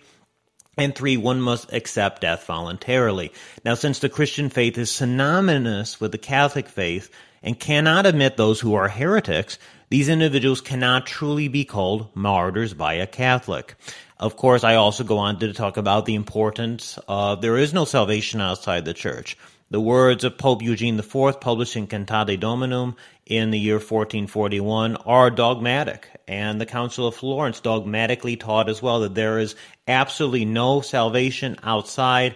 And 0.78 0.96
three, 0.96 1.18
one 1.18 1.42
must 1.42 1.74
accept 1.74 2.22
death 2.22 2.46
voluntarily. 2.46 3.34
Now, 3.66 3.74
since 3.74 4.00
the 4.00 4.08
Christian 4.08 4.50
faith 4.50 4.78
is 4.78 4.90
synonymous 4.90 6.00
with 6.00 6.14
the 6.14 6.18
Catholic 6.18 6.70
faith 6.70 7.12
and 7.44 7.60
cannot 7.60 8.06
admit 8.06 8.38
those 8.38 8.62
who 8.62 8.76
are 8.76 8.88
heretics, 8.88 9.60
these 9.90 10.08
individuals 10.08 10.62
cannot 10.62 11.06
truly 11.06 11.48
be 11.48 11.66
called 11.66 12.16
martyrs 12.16 12.74
by 12.74 12.94
a 12.94 13.08
Catholic. 13.08 13.76
Of 14.20 14.38
course, 14.38 14.64
I 14.64 14.76
also 14.76 15.04
go 15.04 15.18
on 15.18 15.40
to 15.40 15.52
talk 15.52 15.78
about 15.78 16.06
the 16.06 16.16
importance 16.16 17.00
of 17.08 17.42
there 17.42 17.58
is 17.58 17.74
no 17.74 17.86
salvation 17.86 18.40
outside 18.40 18.86
the 18.86 18.94
church. 18.94 19.38
The 19.72 19.80
words 19.80 20.24
of 20.24 20.40
Pope 20.40 20.64
Eugene 20.64 20.98
IV, 20.98 21.40
published 21.40 21.76
in 21.76 21.86
Cantate 21.86 22.40
Dominum 22.40 22.96
in 23.28 23.52
the 23.52 23.60
year 23.60 23.76
1441, 23.76 24.96
are 24.96 25.30
dogmatic. 25.30 26.10
And 26.28 26.60
the 26.60 26.66
Council 26.66 27.06
of 27.06 27.14
Florence 27.14 27.60
dogmatically 27.60 28.36
taught 28.36 28.68
as 28.68 28.82
well 28.82 29.02
that 29.02 29.14
there 29.14 29.38
is 29.38 29.56
absolutely 29.88 30.46
no 30.46 30.82
salvation 30.82 31.56
outside 31.62 32.34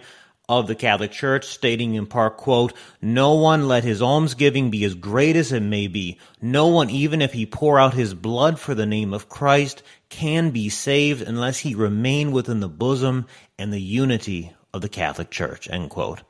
of 0.48 0.68
the 0.68 0.76
Catholic 0.76 1.10
Church, 1.10 1.46
stating 1.46 1.96
in 1.96 2.06
part, 2.06 2.36
quote, 2.36 2.72
No 3.02 3.34
one 3.34 3.66
let 3.66 3.82
his 3.82 4.00
almsgiving 4.00 4.70
be 4.70 4.84
as 4.84 4.94
great 4.94 5.34
as 5.34 5.50
it 5.50 5.58
may 5.58 5.88
be. 5.88 6.18
No 6.40 6.68
one, 6.68 6.88
even 6.88 7.20
if 7.20 7.32
he 7.32 7.46
pour 7.46 7.80
out 7.80 7.94
his 7.94 8.14
blood 8.14 8.60
for 8.60 8.76
the 8.76 8.86
name 8.86 9.12
of 9.12 9.28
Christ, 9.28 9.82
can 10.08 10.50
be 10.50 10.68
saved 10.68 11.20
unless 11.20 11.58
he 11.58 11.74
remain 11.74 12.30
within 12.30 12.60
the 12.60 12.68
bosom 12.68 13.26
and 13.58 13.72
the 13.72 13.82
unity 13.82 14.52
of 14.72 14.82
the 14.82 14.88
Catholic 14.88 15.30
Church, 15.30 15.68
end 15.68 15.90
quote. 15.90 16.22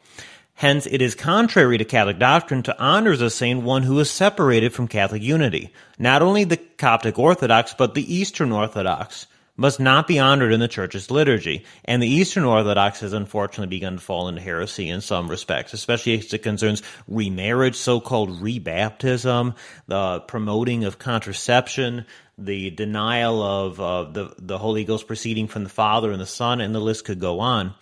Hence, 0.54 0.86
it 0.86 1.02
is 1.02 1.14
contrary 1.16 1.78
to 1.78 1.84
Catholic 1.84 2.18
doctrine 2.18 2.62
to 2.62 2.80
honor 2.80 3.10
as 3.10 3.20
a 3.20 3.28
saint 3.28 3.62
one 3.62 3.82
who 3.82 3.98
is 3.98 4.10
separated 4.10 4.72
from 4.72 4.86
Catholic 4.86 5.22
unity. 5.22 5.72
Not 5.98 6.22
only 6.22 6.44
the 6.44 6.56
Coptic 6.56 7.18
Orthodox, 7.18 7.74
but 7.74 7.94
the 7.94 8.14
Eastern 8.14 8.52
Orthodox 8.52 9.26
must 9.56 9.78
not 9.78 10.06
be 10.06 10.18
honored 10.18 10.52
in 10.52 10.60
the 10.60 10.68
church's 10.68 11.10
liturgy. 11.10 11.64
And 11.84 12.02
the 12.02 12.08
Eastern 12.08 12.44
Orthodox 12.44 13.00
has 13.00 13.12
unfortunately 13.12 13.76
begun 13.76 13.94
to 13.94 14.02
fall 14.02 14.28
into 14.28 14.40
heresy 14.40 14.88
in 14.88 15.00
some 15.00 15.28
respects, 15.28 15.72
especially 15.72 16.18
as 16.18 16.32
it 16.32 16.42
concerns 16.42 16.82
remarriage, 17.06 17.76
so-called 17.76 18.40
rebaptism, 18.40 19.54
the 19.86 20.20
promoting 20.20 20.84
of 20.84 20.98
contraception, 20.98 22.04
the 22.36 22.70
denial 22.70 23.42
of 23.42 23.80
uh, 23.80 24.02
the 24.10 24.34
the 24.38 24.58
Holy 24.58 24.84
Ghost 24.84 25.06
proceeding 25.06 25.46
from 25.46 25.62
the 25.62 25.70
Father 25.70 26.10
and 26.10 26.20
the 26.20 26.26
Son, 26.26 26.60
and 26.60 26.74
the 26.74 26.80
list 26.80 27.04
could 27.04 27.20
go 27.20 27.38
on. 27.38 27.74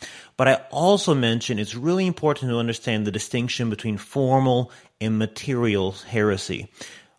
But 0.43 0.49
I 0.49 0.55
also 0.73 1.15
mentioned 1.15 1.61
it's 1.61 1.77
really 1.77 2.05
important 2.05 2.51
to 2.51 2.59
understand 2.59 3.07
the 3.07 3.13
distinction 3.13 3.71
between 3.71 3.97
formal 3.97 4.73
and 5.01 5.17
material 5.17 5.93
heresy. 5.93 6.69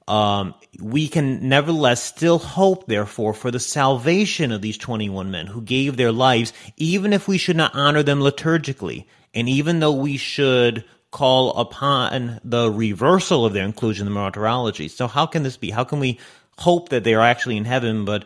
Um, 0.09 0.55
we 0.77 1.07
can 1.07 1.47
nevertheless 1.47 2.03
still 2.03 2.37
hope, 2.37 2.85
therefore, 2.85 3.33
for 3.33 3.49
the 3.49 3.61
salvation 3.61 4.51
of 4.51 4.61
these 4.61 4.77
21 4.77 5.31
men 5.31 5.47
who 5.47 5.61
gave 5.61 5.95
their 5.95 6.11
lives, 6.11 6.51
even 6.75 7.13
if 7.13 7.25
we 7.25 7.37
should 7.37 7.55
not 7.55 7.73
honor 7.75 8.03
them 8.03 8.19
liturgically, 8.19 9.05
and 9.33 9.47
even 9.47 9.79
though 9.79 9.93
we 9.93 10.17
should 10.17 10.83
call 11.11 11.51
upon 11.51 12.41
the 12.43 12.69
reversal 12.69 13.45
of 13.45 13.53
their 13.53 13.63
inclusion 13.63 14.05
in 14.05 14.13
the 14.13 14.19
martyrology. 14.19 14.89
So 14.89 15.07
how 15.07 15.27
can 15.27 15.43
this 15.43 15.55
be? 15.55 15.69
How 15.69 15.85
can 15.85 16.01
we 16.01 16.19
hope 16.57 16.89
that 16.89 17.05
they 17.05 17.13
are 17.13 17.23
actually 17.23 17.55
in 17.55 17.63
heaven, 17.63 18.03
but 18.03 18.25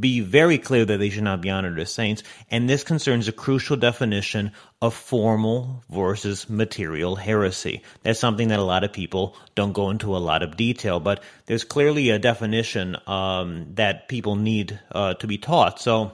be 0.00 0.20
very 0.20 0.58
clear 0.58 0.84
that 0.84 0.98
they 0.98 1.10
should 1.10 1.24
not 1.24 1.40
be 1.40 1.50
honored 1.50 1.78
as 1.78 1.92
saints. 1.92 2.22
And 2.50 2.68
this 2.68 2.84
concerns 2.84 3.28
a 3.28 3.32
crucial 3.32 3.76
definition 3.76 4.52
of 4.80 4.94
formal 4.94 5.82
versus 5.90 6.48
material 6.48 7.16
heresy. 7.16 7.82
That's 8.02 8.20
something 8.20 8.48
that 8.48 8.58
a 8.58 8.64
lot 8.64 8.84
of 8.84 8.92
people 8.92 9.36
don't 9.54 9.72
go 9.72 9.90
into 9.90 10.16
a 10.16 10.18
lot 10.18 10.42
of 10.42 10.56
detail, 10.56 11.00
but 11.00 11.22
there's 11.46 11.64
clearly 11.64 12.10
a 12.10 12.18
definition 12.18 12.96
um, 13.06 13.66
that 13.74 14.08
people 14.08 14.36
need 14.36 14.78
uh, 14.92 15.14
to 15.14 15.26
be 15.26 15.38
taught. 15.38 15.80
So, 15.80 16.12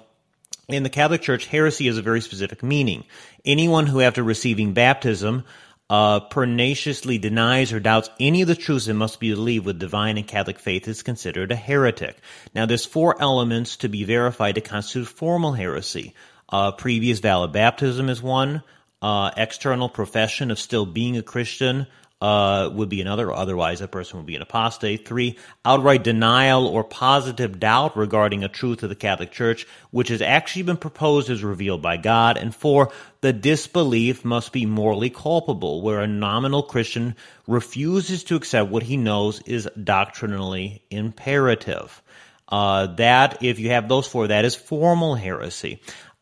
in 0.68 0.85
the 0.85 0.90
Catholic 0.90 1.20
Church, 1.20 1.46
heresy 1.46 1.87
has 1.87 1.98
a 1.98 2.02
very 2.02 2.20
specific 2.20 2.62
meaning. 2.62 3.04
Anyone 3.44 3.87
who, 3.87 4.00
after 4.00 4.22
receiving 4.22 4.72
baptism, 4.72 5.44
uh, 5.90 6.20
pertinaciously 6.20 7.18
denies 7.18 7.72
or 7.72 7.81
doubts 7.81 8.09
any 8.20 8.42
of 8.42 8.48
the 8.48 8.55
truths 8.55 8.87
that 8.87 8.94
must 8.94 9.18
be 9.18 9.35
believed 9.35 9.66
with 9.66 9.81
divine 9.81 10.16
and 10.16 10.26
Catholic 10.26 10.61
faith 10.61 10.87
is 10.87 11.03
considered 11.03 11.50
a 11.50 11.57
heretic. 11.57 12.16
Now, 12.55 12.64
there's 12.64 12.87
four 12.87 13.20
elements 13.20 13.76
to 13.79 13.88
be 13.88 14.05
verified 14.05 14.55
to 14.55 14.61
constitute 14.61 15.09
formal 15.09 15.53
heresy. 15.53 16.14
Uh, 16.48 16.70
previous 16.70 17.18
valid 17.18 17.53
baptism 17.53 18.09
is 18.09 18.22
one. 18.22 18.62
Uh, 19.03 19.33
external 19.37 19.88
profession 19.88 20.53
of 20.53 20.61
still 20.61 20.87
being 20.87 21.16
a 21.16 21.22
Christian 21.22 21.88
uh, 22.20 22.68
would 22.72 22.88
be 22.88 23.00
another. 23.00 23.33
Otherwise, 23.33 23.80
a 23.80 23.88
person 23.88 24.18
would 24.18 24.26
be 24.26 24.37
an 24.37 24.42
apostate. 24.42 25.09
Three, 25.09 25.38
outright 25.64 26.04
denial 26.04 26.66
or 26.66 26.85
positive 26.85 27.59
doubt 27.59 27.96
regarding 27.96 28.44
a 28.44 28.48
truth 28.48 28.83
of 28.83 28.88
the 28.88 28.94
Catholic 28.94 29.30
Church, 29.30 29.66
which 29.90 30.09
has 30.09 30.20
actually 30.20 30.64
been 30.64 30.76
proposed 30.76 31.30
as 31.30 31.42
revealed 31.42 31.80
by 31.80 31.96
God. 31.96 32.37
And 32.37 32.54
four, 32.54 32.92
the 33.22 33.33
disbelief 33.33 34.24
must 34.24 34.52
be 34.52 34.66
morally 34.66 35.11
culpable, 35.11 35.83
where 35.83 36.00
a 36.00 36.06
nominal 36.06 36.62
Christian 36.62 37.16
refuses 37.46 38.24
to 38.24 38.37
accept 38.37 38.70
what 38.70 38.83
he 38.83 38.96
knows 38.96 39.40
is 39.42 39.68
doctrinally 39.83 40.83
imperative. 40.90 42.02
Uh, 42.48 42.87
that, 42.96 43.42
if 43.42 43.61
you 43.61 43.70
have 43.70 43.88
those 43.88 44.09
four, 44.09 44.26
that 44.26 44.44
is 44.44 44.56
formal 44.56 45.14
heresy. 45.14 45.80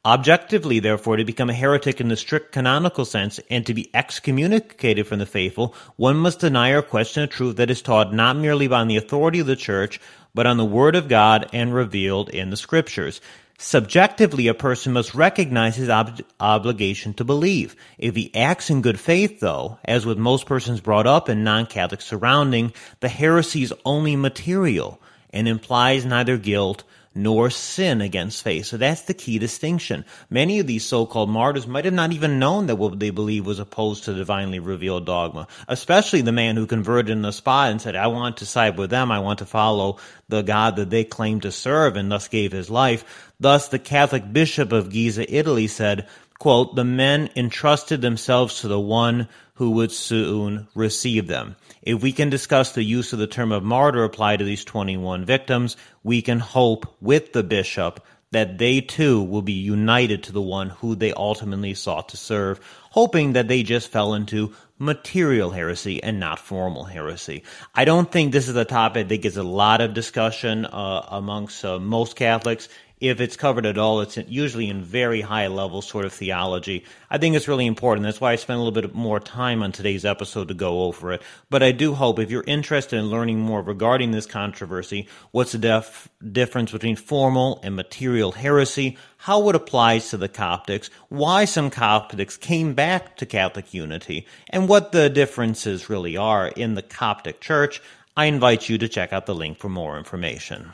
Objectively, 0.08 0.80
therefore, 0.80 1.18
to 1.18 1.24
become 1.26 1.50
a 1.50 1.52
heretic 1.52 2.00
in 2.00 2.08
the 2.08 2.16
strict 2.16 2.50
canonical 2.50 3.04
sense 3.04 3.38
and 3.50 3.66
to 3.66 3.74
be 3.74 3.90
excommunicated 3.92 5.06
from 5.06 5.18
the 5.18 5.26
faithful, 5.26 5.74
one 5.96 6.16
must 6.16 6.40
deny 6.40 6.70
or 6.70 6.80
question 6.80 7.24
a 7.24 7.26
truth 7.26 7.56
that 7.56 7.70
is 7.70 7.82
taught 7.82 8.14
not 8.14 8.34
merely 8.34 8.66
by 8.66 8.82
the 8.84 8.96
authority 8.96 9.38
of 9.38 9.46
the 9.46 9.54
church, 9.54 10.00
but 10.34 10.46
on 10.46 10.56
the 10.56 10.64
word 10.64 10.96
of 10.96 11.08
God 11.08 11.50
and 11.52 11.74
revealed 11.74 12.30
in 12.30 12.48
the 12.48 12.56
scriptures. 12.56 13.20
Subjectively, 13.58 14.48
a 14.48 14.54
person 14.54 14.94
must 14.94 15.14
recognize 15.14 15.76
his 15.76 15.90
ob- 15.90 16.22
obligation 16.40 17.12
to 17.12 17.24
believe. 17.24 17.76
If 17.98 18.16
he 18.16 18.34
acts 18.34 18.70
in 18.70 18.80
good 18.80 18.98
faith, 18.98 19.40
though, 19.40 19.78
as 19.84 20.06
with 20.06 20.16
most 20.16 20.46
persons 20.46 20.80
brought 20.80 21.06
up 21.06 21.28
in 21.28 21.44
non-Catholic 21.44 22.00
surrounding, 22.00 22.72
the 23.00 23.10
heresy 23.10 23.62
is 23.62 23.74
only 23.84 24.16
material 24.16 25.02
and 25.34 25.46
implies 25.46 26.06
neither 26.06 26.38
guilt 26.38 26.82
nor 27.18 27.50
sin 27.50 28.00
against 28.00 28.44
faith. 28.44 28.66
So 28.66 28.76
that's 28.76 29.02
the 29.02 29.12
key 29.14 29.38
distinction. 29.38 30.04
Many 30.30 30.60
of 30.60 30.68
these 30.68 30.84
so-called 30.84 31.28
martyrs 31.28 31.66
might 31.66 31.84
have 31.84 31.94
not 31.94 32.12
even 32.12 32.38
known 32.38 32.66
that 32.66 32.76
what 32.76 33.00
they 33.00 33.10
believe 33.10 33.44
was 33.44 33.58
opposed 33.58 34.04
to 34.04 34.14
divinely 34.14 34.60
revealed 34.60 35.04
dogma, 35.04 35.48
especially 35.66 36.20
the 36.20 36.30
man 36.30 36.54
who 36.56 36.66
converted 36.66 37.10
in 37.10 37.22
the 37.22 37.32
spot 37.32 37.70
and 37.72 37.82
said, 37.82 37.96
I 37.96 38.06
want 38.06 38.36
to 38.36 38.46
side 38.46 38.78
with 38.78 38.90
them. 38.90 39.10
I 39.10 39.18
want 39.18 39.40
to 39.40 39.46
follow 39.46 39.98
the 40.28 40.42
God 40.42 40.76
that 40.76 40.90
they 40.90 41.02
claim 41.02 41.40
to 41.40 41.50
serve 41.50 41.96
and 41.96 42.10
thus 42.10 42.28
gave 42.28 42.52
his 42.52 42.70
life. 42.70 43.04
Thus, 43.40 43.68
the 43.68 43.78
Catholic 43.78 44.32
bishop 44.32 44.72
of 44.72 44.90
Giza, 44.90 45.32
Italy 45.32 45.66
said, 45.66 46.06
quote, 46.38 46.74
the 46.74 46.84
men 46.84 47.30
entrusted 47.36 48.00
themselves 48.00 48.60
to 48.60 48.68
the 48.68 48.80
one 48.80 49.28
who 49.54 49.72
would 49.72 49.90
soon 49.90 50.68
receive 50.74 51.26
them. 51.26 51.56
If 51.82 52.00
we 52.00 52.12
can 52.12 52.30
discuss 52.30 52.72
the 52.72 52.82
use 52.82 53.12
of 53.12 53.18
the 53.18 53.26
term 53.26 53.50
of 53.50 53.64
martyr 53.64 54.04
applied 54.04 54.38
to 54.38 54.44
these 54.44 54.64
21 54.64 55.24
victims, 55.24 55.76
we 56.04 56.22
can 56.22 56.38
hope 56.38 56.96
with 57.00 57.32
the 57.32 57.42
bishop 57.42 58.04
that 58.30 58.58
they 58.58 58.80
too 58.80 59.22
will 59.22 59.42
be 59.42 59.54
united 59.54 60.22
to 60.22 60.32
the 60.32 60.42
one 60.42 60.68
who 60.68 60.94
they 60.94 61.12
ultimately 61.12 61.74
sought 61.74 62.10
to 62.10 62.16
serve, 62.16 62.60
hoping 62.90 63.32
that 63.32 63.48
they 63.48 63.62
just 63.62 63.90
fell 63.90 64.14
into 64.14 64.54
material 64.78 65.50
heresy 65.50 66.02
and 66.02 66.20
not 66.20 66.38
formal 66.38 66.84
heresy. 66.84 67.42
I 67.74 67.84
don't 67.84 68.10
think 68.10 68.32
this 68.32 68.48
is 68.48 68.56
a 68.56 68.64
topic 68.64 69.08
that 69.08 69.22
gets 69.22 69.36
a 69.36 69.42
lot 69.42 69.80
of 69.80 69.94
discussion 69.94 70.66
uh, 70.66 71.06
amongst 71.08 71.64
uh, 71.64 71.80
most 71.80 72.16
Catholics 72.16 72.68
if 73.00 73.20
it's 73.20 73.36
covered 73.36 73.66
at 73.66 73.78
all, 73.78 74.00
it's 74.00 74.16
usually 74.16 74.68
in 74.68 74.82
very 74.82 75.20
high 75.20 75.46
level 75.46 75.82
sort 75.82 76.04
of 76.04 76.12
theology. 76.12 76.84
I 77.10 77.18
think 77.18 77.36
it's 77.36 77.48
really 77.48 77.66
important. 77.66 78.04
That's 78.04 78.20
why 78.20 78.32
I 78.32 78.36
spent 78.36 78.56
a 78.56 78.62
little 78.62 78.80
bit 78.82 78.94
more 78.94 79.20
time 79.20 79.62
on 79.62 79.72
today's 79.72 80.04
episode 80.04 80.48
to 80.48 80.54
go 80.54 80.82
over 80.82 81.12
it. 81.12 81.22
But 81.48 81.62
I 81.62 81.72
do 81.72 81.94
hope 81.94 82.18
if 82.18 82.30
you're 82.30 82.44
interested 82.46 82.98
in 82.98 83.06
learning 83.06 83.38
more 83.38 83.62
regarding 83.62 84.10
this 84.10 84.26
controversy, 84.26 85.08
what's 85.30 85.52
the 85.52 85.58
def- 85.58 86.08
difference 86.32 86.72
between 86.72 86.96
formal 86.96 87.60
and 87.62 87.76
material 87.76 88.32
heresy, 88.32 88.98
how 89.18 89.48
it 89.48 89.54
applies 89.54 90.10
to 90.10 90.16
the 90.16 90.28
Coptics, 90.28 90.90
why 91.08 91.44
some 91.44 91.70
Coptics 91.70 92.38
came 92.38 92.74
back 92.74 93.16
to 93.18 93.26
Catholic 93.26 93.72
unity, 93.72 94.26
and 94.50 94.68
what 94.68 94.92
the 94.92 95.08
differences 95.08 95.88
really 95.88 96.16
are 96.16 96.48
in 96.48 96.74
the 96.74 96.82
Coptic 96.82 97.40
Church, 97.40 97.80
I 98.16 98.24
invite 98.24 98.68
you 98.68 98.78
to 98.78 98.88
check 98.88 99.12
out 99.12 99.26
the 99.26 99.34
link 99.34 99.58
for 99.58 99.68
more 99.68 99.96
information. 99.96 100.72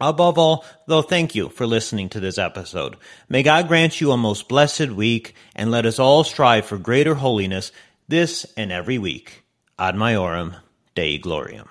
Above 0.00 0.38
all, 0.38 0.64
though, 0.86 1.02
thank 1.02 1.34
you 1.34 1.48
for 1.50 1.66
listening 1.66 2.08
to 2.08 2.20
this 2.20 2.38
episode. 2.38 2.96
May 3.28 3.42
God 3.42 3.68
grant 3.68 4.00
you 4.00 4.12
a 4.12 4.16
most 4.16 4.48
blessed 4.48 4.90
week, 4.90 5.34
and 5.54 5.70
let 5.70 5.84
us 5.84 5.98
all 5.98 6.24
strive 6.24 6.64
for 6.64 6.78
greater 6.78 7.14
holiness 7.14 7.70
this 8.08 8.46
and 8.56 8.72
every 8.72 8.98
week. 8.98 9.44
Ad 9.78 9.94
Maiorem, 9.94 10.56
Dei 10.94 11.18
Gloriam. 11.18 11.68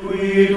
Quid 0.00 0.54